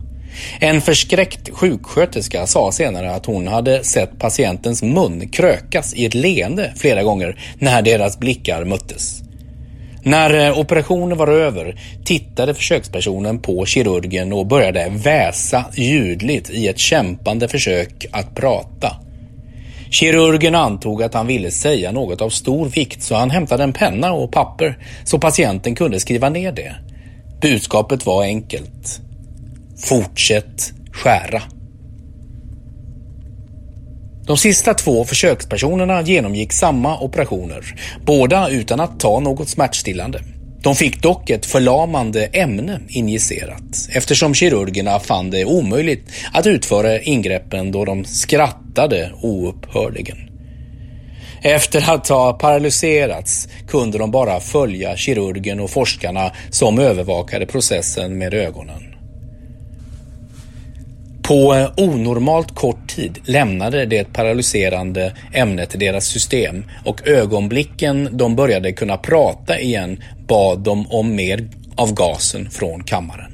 En 0.60 0.80
förskräckt 0.80 1.50
sjuksköterska 1.50 2.46
sa 2.46 2.72
senare 2.72 3.14
att 3.14 3.26
hon 3.26 3.48
hade 3.48 3.84
sett 3.84 4.18
patientens 4.18 4.82
mun 4.82 5.28
krökas 5.28 5.94
i 5.94 6.06
ett 6.06 6.14
leende 6.14 6.72
flera 6.76 7.02
gånger 7.02 7.38
när 7.58 7.82
deras 7.82 8.18
blickar 8.18 8.64
möttes. 8.64 9.20
När 10.02 10.46
eh, 10.46 10.58
operationen 10.58 11.18
var 11.18 11.28
över 11.28 11.80
tittade 12.04 12.54
försökspersonen 12.54 13.38
på 13.38 13.66
kirurgen 13.66 14.32
och 14.32 14.46
började 14.46 14.92
väsa 15.04 15.64
ljudligt 15.74 16.50
i 16.50 16.68
ett 16.68 16.78
kämpande 16.78 17.48
försök 17.48 18.06
att 18.12 18.34
prata. 18.34 18.96
Kirurgen 19.90 20.54
antog 20.54 21.02
att 21.02 21.14
han 21.14 21.26
ville 21.26 21.50
säga 21.50 21.92
något 21.92 22.20
av 22.20 22.30
stor 22.30 22.68
vikt 22.68 23.02
så 23.02 23.14
han 23.14 23.30
hämtade 23.30 23.64
en 23.64 23.72
penna 23.72 24.12
och 24.12 24.32
papper 24.32 24.78
så 25.04 25.18
patienten 25.18 25.74
kunde 25.74 26.00
skriva 26.00 26.28
ner 26.28 26.52
det. 26.52 26.74
Budskapet 27.40 28.06
var 28.06 28.22
enkelt. 28.22 29.00
Fortsätt 29.76 30.72
skära. 30.92 31.42
De 34.26 34.37
sista 34.37 34.74
två 34.74 35.04
försökspersonerna 35.04 36.02
genomgick 36.02 36.52
samma 36.52 36.98
operationer, 36.98 37.74
båda 38.06 38.48
utan 38.48 38.80
att 38.80 39.00
ta 39.00 39.20
något 39.20 39.48
smärtstillande. 39.48 40.20
De 40.62 40.76
fick 40.76 41.02
dock 41.02 41.30
ett 41.30 41.46
förlamande 41.46 42.24
ämne 42.26 42.80
injicerat 42.88 43.88
eftersom 43.92 44.34
kirurgerna 44.34 45.00
fann 45.00 45.30
det 45.30 45.44
omöjligt 45.44 46.10
att 46.32 46.46
utföra 46.46 47.00
ingreppen 47.00 47.72
då 47.72 47.84
de 47.84 48.04
skrattade 48.04 49.12
oupphörligen. 49.22 50.18
Efter 51.42 51.90
att 51.94 52.08
ha 52.08 52.32
paralyserats 52.32 53.48
kunde 53.68 53.98
de 53.98 54.10
bara 54.10 54.40
följa 54.40 54.96
kirurgen 54.96 55.60
och 55.60 55.70
forskarna 55.70 56.32
som 56.50 56.78
övervakade 56.78 57.46
processen 57.46 58.18
med 58.18 58.34
ögonen. 58.34 58.93
På 61.28 61.54
eh, 61.54 61.70
onormalt 61.76 62.54
kort 62.54 62.88
tid 62.88 63.18
lämnade 63.24 63.87
det 63.87 64.12
paralyserande 64.12 65.12
ämnet 65.32 65.80
deras 65.80 66.04
system 66.04 66.64
och 66.84 67.08
ögonblicken 67.08 68.08
de 68.12 68.37
började 68.37 68.72
kunna 68.72 68.96
prata 68.96 69.60
igen 69.60 70.02
bad 70.28 70.58
de 70.58 70.87
om 70.87 71.14
mer 71.14 71.48
av 71.76 71.94
gasen 71.94 72.50
från 72.50 72.84
kammaren. 72.84 73.32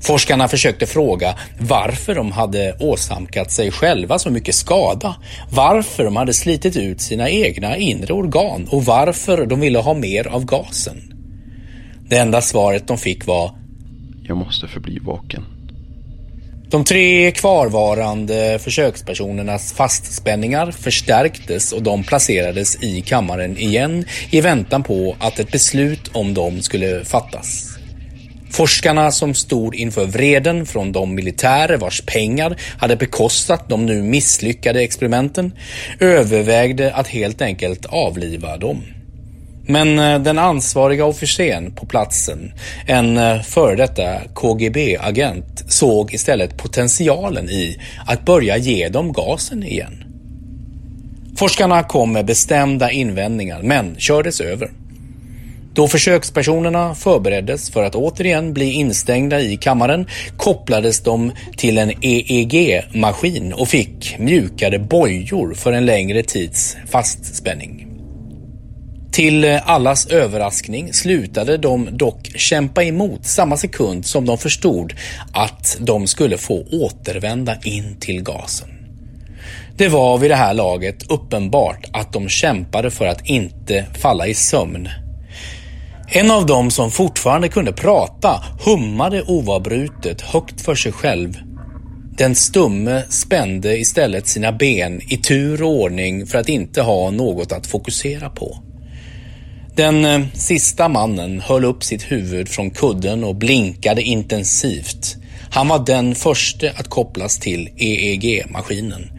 Forskarna 0.00 0.48
försökte 0.48 0.86
fråga 0.86 1.34
varför 1.60 2.14
de 2.14 2.32
hade 2.32 2.76
åsamkat 2.80 3.52
sig 3.52 3.70
själva 3.70 4.18
så 4.18 4.30
mycket 4.30 4.54
skada, 4.54 5.16
varför 5.52 6.04
de 6.04 6.16
hade 6.16 6.32
slitit 6.32 6.76
ut 6.76 7.00
sina 7.00 7.30
egna 7.30 7.76
inre 7.76 8.12
organ 8.12 8.68
och 8.70 8.84
varför 8.84 9.46
de 9.46 9.60
ville 9.60 9.78
ha 9.78 9.94
mer 9.94 10.26
av 10.26 10.44
gasen. 10.44 10.96
Det 12.08 12.18
enda 12.18 12.40
svaret 12.40 12.88
de 12.88 12.98
fick 12.98 13.26
var 13.26 13.50
Jag 14.22 14.36
måste 14.36 14.68
förbli 14.68 14.98
vaken. 14.98 15.57
De 16.70 16.84
tre 16.84 17.30
kvarvarande 17.30 18.58
försökspersonernas 18.62 19.72
fastspänningar 19.72 20.70
förstärktes 20.70 21.72
och 21.72 21.82
de 21.82 22.04
placerades 22.04 22.82
i 22.82 23.00
kammaren 23.00 23.58
igen 23.58 24.04
i 24.30 24.40
väntan 24.40 24.82
på 24.82 25.16
att 25.20 25.38
ett 25.38 25.52
beslut 25.52 26.10
om 26.12 26.34
dem 26.34 26.62
skulle 26.62 27.04
fattas. 27.04 27.78
Forskarna 28.50 29.10
som 29.10 29.34
stod 29.34 29.74
inför 29.74 30.06
vreden 30.06 30.66
från 30.66 30.92
de 30.92 31.14
militärer 31.14 31.76
vars 31.76 32.02
pengar 32.06 32.56
hade 32.78 32.96
bekostat 32.96 33.68
de 33.68 33.86
nu 33.86 34.02
misslyckade 34.02 34.82
experimenten 34.82 35.52
övervägde 36.00 36.94
att 36.94 37.08
helt 37.08 37.42
enkelt 37.42 37.86
avliva 37.86 38.56
dem. 38.56 38.82
Men 39.70 39.98
eh, 39.98 40.18
den 40.20 40.38
ansvariga 40.38 41.04
officeren 41.04 41.72
på 41.72 41.86
platsen, 41.86 42.52
en 42.86 43.16
eh, 43.16 43.42
före 43.42 43.76
detta 43.76 44.20
KGB-agent, 44.34 45.64
såg 45.68 46.14
istället 46.14 46.56
potentialen 46.56 47.50
i 47.50 47.80
att 48.06 48.24
börja 48.24 48.56
ge 48.56 48.88
dem 48.88 49.12
gasen 49.12 49.62
igen. 49.62 50.04
Forskarna 51.36 51.82
kom 51.82 52.12
med 52.12 52.26
bestämda 52.26 52.90
invändningar, 52.90 53.62
men 53.62 53.96
kördes 53.96 54.40
över. 54.40 54.70
Då 55.74 55.88
försökspersonerna 55.88 56.94
förbereddes 56.94 57.70
för 57.70 57.84
att 57.84 57.94
återigen 57.94 58.54
bli 58.54 58.72
instängda 58.72 59.40
i 59.40 59.56
kammaren 59.56 60.06
kopplades 60.36 61.00
de 61.00 61.32
till 61.56 61.78
en 61.78 61.92
EEG-maskin 62.00 63.52
och 63.52 63.68
fick 63.68 64.16
mjukare 64.18 64.78
bojor 64.78 65.54
för 65.54 65.72
en 65.72 65.86
längre 65.86 66.22
tids 66.22 66.76
fastspänning. 66.90 67.87
Till 69.18 69.44
allas 69.44 70.06
överraskning 70.06 70.92
slutade 70.92 71.56
de 71.56 71.88
dock 71.92 72.30
kämpa 72.36 72.84
emot 72.84 73.26
samma 73.26 73.56
sekund 73.56 74.06
som 74.06 74.26
de 74.26 74.38
förstod 74.38 74.94
att 75.32 75.76
de 75.80 76.06
skulle 76.06 76.38
få 76.38 76.64
återvända 76.72 77.56
in 77.64 77.96
till 78.00 78.22
gasen. 78.22 78.68
Det 79.76 79.88
var 79.88 80.18
vid 80.18 80.30
det 80.30 80.36
här 80.36 80.54
laget 80.54 81.10
uppenbart 81.12 81.86
att 81.92 82.12
de 82.12 82.28
kämpade 82.28 82.90
för 82.90 83.06
att 83.06 83.26
inte 83.26 83.86
falla 83.98 84.26
i 84.26 84.34
sömn. 84.34 84.88
En 86.08 86.30
av 86.30 86.46
dem 86.46 86.70
som 86.70 86.90
fortfarande 86.90 87.48
kunde 87.48 87.72
prata 87.72 88.44
hummade 88.64 89.22
oavbrutet 89.22 90.20
högt 90.20 90.60
för 90.60 90.74
sig 90.74 90.92
själv. 90.92 91.38
Den 92.18 92.34
stumme 92.34 93.02
spände 93.08 93.78
istället 93.78 94.26
sina 94.26 94.52
ben 94.52 95.00
i 95.08 95.16
tur 95.16 95.62
och 95.62 95.70
ordning 95.70 96.26
för 96.26 96.38
att 96.38 96.48
inte 96.48 96.82
ha 96.82 97.10
något 97.10 97.52
att 97.52 97.66
fokusera 97.66 98.30
på. 98.30 98.67
Den 99.78 100.04
eh, 100.04 100.20
sista 100.34 100.88
mannen 100.88 101.40
höll 101.40 101.64
upp 101.64 101.84
sitt 101.84 102.12
huvud 102.12 102.48
från 102.48 102.70
kudden 102.70 103.24
och 103.24 103.34
blinkade 103.34 104.02
intensivt. 104.02 105.16
Han 105.50 105.68
var 105.68 105.86
den 105.86 106.14
första 106.14 106.70
att 106.70 106.88
kopplas 106.88 107.38
till 107.38 107.68
EEG-maskinen. 107.76 109.10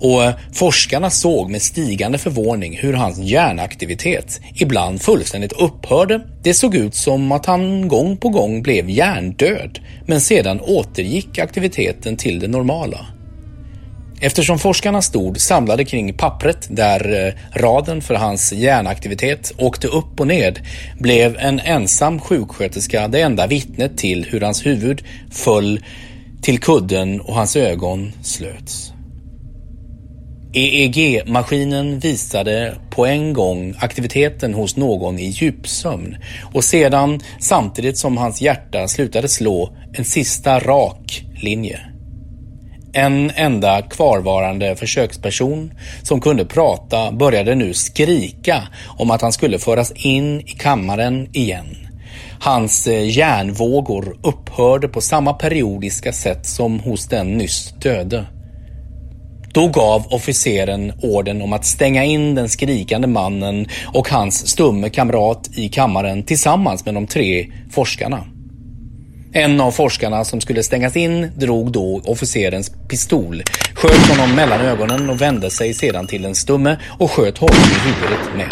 Och 0.00 0.24
eh, 0.24 0.34
forskarna 0.52 1.10
såg 1.10 1.50
med 1.50 1.62
stigande 1.62 2.18
förvåning 2.18 2.76
hur 2.76 2.92
hans 2.92 3.18
hjärnaktivitet 3.18 4.40
ibland 4.54 5.02
fullständigt 5.02 5.52
upphörde. 5.52 6.20
Det 6.42 6.54
såg 6.54 6.74
ut 6.74 6.94
som 6.94 7.32
att 7.32 7.46
han 7.46 7.88
gång 7.88 8.16
på 8.16 8.28
gång 8.28 8.62
blev 8.62 8.90
hjärndöd, 8.90 9.78
men 10.06 10.20
sedan 10.20 10.60
återgick 10.60 11.38
aktiviteten 11.38 12.16
till 12.16 12.38
det 12.38 12.48
normala. 12.48 13.06
Eftersom 14.24 14.58
forskarna 14.58 15.02
stod 15.02 15.40
samlade 15.40 15.84
kring 15.84 16.14
pappret 16.14 16.66
där 16.70 17.26
eh, 17.26 17.60
raden 17.60 18.02
för 18.02 18.14
hans 18.14 18.52
hjärnaktivitet 18.52 19.52
åkte 19.58 19.88
upp 19.88 20.20
och 20.20 20.26
ned 20.26 20.60
blev 20.98 21.36
en 21.38 21.60
ensam 21.60 22.20
sjuksköterska 22.20 23.08
det 23.08 23.20
enda 23.20 23.46
vittnet 23.46 23.98
till 23.98 24.24
hur 24.24 24.40
hans 24.40 24.66
huvud 24.66 25.02
föll 25.30 25.80
till 26.42 26.60
kudden 26.60 27.20
och 27.20 27.34
hans 27.34 27.56
ögon 27.56 28.12
slöts. 28.22 28.92
EEG-maskinen 30.52 31.98
visade 31.98 32.74
på 32.90 33.06
en 33.06 33.32
gång 33.32 33.74
aktiviteten 33.78 34.54
hos 34.54 34.76
någon 34.76 35.18
i 35.18 35.26
djupsömn 35.26 36.16
och 36.52 36.64
sedan, 36.64 37.20
samtidigt 37.40 37.98
som 37.98 38.16
hans 38.16 38.40
hjärta 38.40 38.88
slutade 38.88 39.28
slå, 39.28 39.76
en 39.92 40.04
sista 40.04 40.58
rak 40.58 41.24
linje. 41.42 41.93
En 42.96 43.30
enda 43.34 43.82
kvarvarande 43.82 44.76
försöksperson 44.76 45.72
som 46.02 46.20
kunde 46.20 46.44
prata 46.44 47.12
började 47.12 47.54
nu 47.54 47.74
skrika 47.74 48.68
om 48.98 49.10
att 49.10 49.22
han 49.22 49.32
skulle 49.32 49.58
föras 49.58 49.92
in 49.96 50.40
i 50.40 50.52
kammaren 50.58 51.28
igen. 51.32 51.76
Hans 52.40 52.86
eh, 52.86 53.10
hjärnvågor 53.10 54.18
upphörde 54.22 54.88
på 54.88 55.00
samma 55.00 55.32
periodiska 55.32 56.12
sätt 56.12 56.46
som 56.46 56.80
hos 56.80 57.08
den 57.08 57.38
nyss 57.38 57.74
döde. 57.82 58.26
Då 59.52 59.68
gav 59.68 60.06
officeren 60.10 60.92
orden 61.02 61.42
om 61.42 61.52
att 61.52 61.64
stänga 61.64 62.04
in 62.04 62.34
den 62.34 62.48
skrikande 62.48 63.08
mannen 63.08 63.66
och 63.86 64.08
hans 64.08 64.46
stumme 64.46 64.90
kamrat 64.90 65.50
i 65.56 65.68
kammaren 65.68 66.22
tillsammans 66.22 66.84
med 66.84 66.94
de 66.94 67.06
tre 67.06 67.46
forskarna. 67.72 68.33
En 69.36 69.60
av 69.60 69.70
forskarna 69.70 70.24
som 70.24 70.40
skulle 70.40 70.62
stängas 70.62 70.96
in 70.96 71.30
drog 71.36 71.72
då 71.72 72.00
officerens 72.04 72.72
pistol, 72.88 73.42
sköt 73.74 74.16
honom 74.16 74.36
mellan 74.36 74.60
ögonen 74.60 75.10
och 75.10 75.20
vände 75.20 75.50
sig 75.50 75.74
sedan 75.74 76.06
till 76.06 76.22
den 76.22 76.34
stumme 76.34 76.78
och 76.98 77.10
sköt 77.10 77.38
honom 77.38 77.56
i 77.56 77.88
huvudet 77.88 78.36
med. 78.36 78.50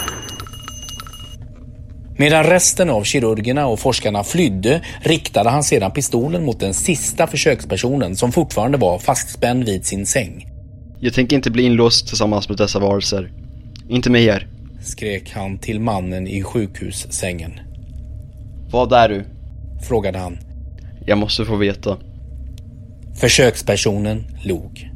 Medan 2.18 2.45
resten 2.45 2.90
av 2.90 3.05
kirurgerna 3.05 3.66
och 3.66 3.81
forskarna 3.81 4.25
flydde 4.25 4.85
riktade 5.01 5.51
han 5.51 5.64
sedan 5.64 5.90
pistolen 5.90 6.45
mot 6.45 6.61
den 6.61 6.75
sista 6.75 7.27
försökspersonen 7.27 8.16
som 8.16 8.33
fortfarande 8.33 8.79
var 8.79 8.99
fastspänd 8.99 9.64
vid 9.64 9.87
sin 9.87 10.07
säng. 10.07 10.47
Jag 11.01 11.14
tänker 11.14 11.37
inte 11.37 11.51
bli 11.51 11.62
inlåst 11.62 12.09
tillsammans 12.09 12.49
med 12.49 12.59
dessa 12.59 12.79
varelser. 12.79 13.33
Inte 13.88 14.11
med 14.11 14.23
er. 14.23 14.49
Skrek 14.85 15.33
han 15.35 15.59
till 15.59 15.81
mannen 15.81 16.27
i 16.27 16.42
sjukhussängen. 16.42 17.61
Vad 18.71 18.92
är 18.92 19.09
du? 19.09 19.25
Frågade 19.88 20.18
han. 20.18 20.38
Jag 21.06 21.18
måste 21.18 21.44
få 21.44 21.56
veta. 21.56 21.98
Försökspersonen 23.20 24.24
log. 24.44 24.90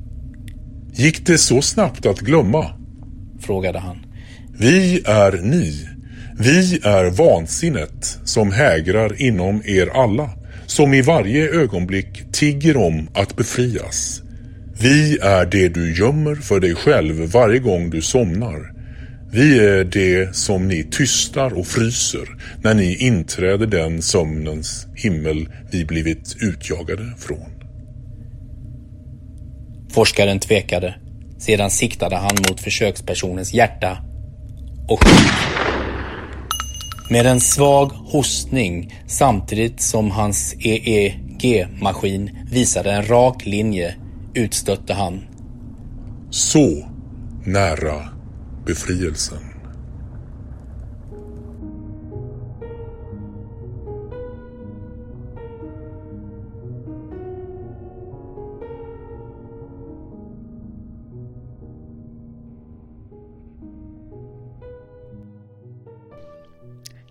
Gick 0.93 1.27
det 1.27 1.39
så 1.39 1.63
snabbt 1.63 2.07
att 2.07 2.21
glömma? 2.21 2.71
Frågade 3.41 3.79
han. 3.79 4.07
Vi 4.59 5.03
är 5.05 5.33
ni. 5.33 5.89
Vi 6.39 6.81
är 6.83 7.11
vansinnet 7.11 8.19
som 8.25 8.53
hägrar 8.53 9.23
inom 9.23 9.63
er 9.65 9.87
alla, 9.87 10.31
som 10.67 10.95
i 10.95 11.03
varje 11.03 11.51
ögonblick 11.51 12.33
tigger 12.33 12.77
om 12.77 13.09
att 13.15 13.37
befrias. 13.37 14.23
Vi 14.81 15.19
är 15.19 15.47
det 15.47 15.69
du 15.69 15.99
gömmer 15.99 16.35
för 16.35 16.61
dig 16.61 16.75
själv 16.75 17.33
varje 17.33 17.59
gång 17.59 17.91
du 17.91 18.03
somnar. 18.03 18.76
Vi 19.37 19.59
är 19.59 19.85
det 19.85 20.37
som 20.37 20.69
ni 20.69 20.85
tystar 20.85 21.59
och 21.59 21.67
fryser 21.67 22.29
när 22.63 22.75
ni 22.75 22.97
inträder 22.97 23.67
den 23.67 24.03
sömnens 24.03 24.87
himmel 24.95 25.49
vi 25.71 25.85
blivit 25.85 26.37
utjagade 26.41 27.15
från. 27.19 27.51
Forskaren 29.91 30.41
tvekade. 30.41 30.95
Sedan 31.39 31.71
siktade 31.71 32.17
han 32.17 32.37
mot 32.49 32.61
försökspersonens 32.61 33.55
hjärta 33.55 33.99
och. 34.89 35.05
Med 37.11 37.27
en 37.27 37.41
svag 37.41 37.87
hostning 37.89 38.95
samtidigt 39.07 39.81
som 39.81 40.11
hans 40.11 40.55
EEG-maskin 40.59 42.31
visade 42.51 42.93
en 42.93 43.09
rak 43.09 43.47
linje 43.47 43.95
utstötte 44.35 44.95
han. 44.95 45.25
Så 46.31 46.89
nära 47.45 48.16
befrielsen. 48.67 49.39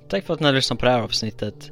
Tack 0.09 0.25
för 0.25 0.33
att 0.33 0.39
ni 0.39 0.45
har 0.45 0.53
lyssnat 0.53 0.79
på 0.79 0.85
det 0.85 0.91
här 0.91 1.01
avsnittet. 1.01 1.71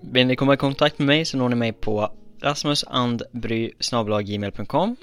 Vill 0.00 0.26
ni 0.26 0.36
komma 0.36 0.54
i 0.54 0.56
kontakt 0.56 0.98
med 0.98 1.06
mig 1.06 1.24
så 1.24 1.36
når 1.36 1.48
ni 1.48 1.54
mig 1.54 1.72
på 1.72 2.12
rasmusandbry.gmail.com 2.42 4.96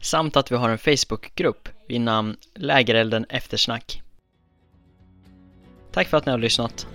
samt 0.00 0.36
att 0.36 0.52
vi 0.52 0.56
har 0.56 0.68
en 0.68 0.78
Facebookgrupp 0.78 1.68
vid 1.88 2.00
namn 2.00 2.36
Lägerelden 2.54 3.26
Eftersnack. 3.28 4.02
Tack 5.92 6.08
för 6.08 6.16
att 6.16 6.26
ni 6.26 6.32
har 6.32 6.38
lyssnat. 6.38 6.86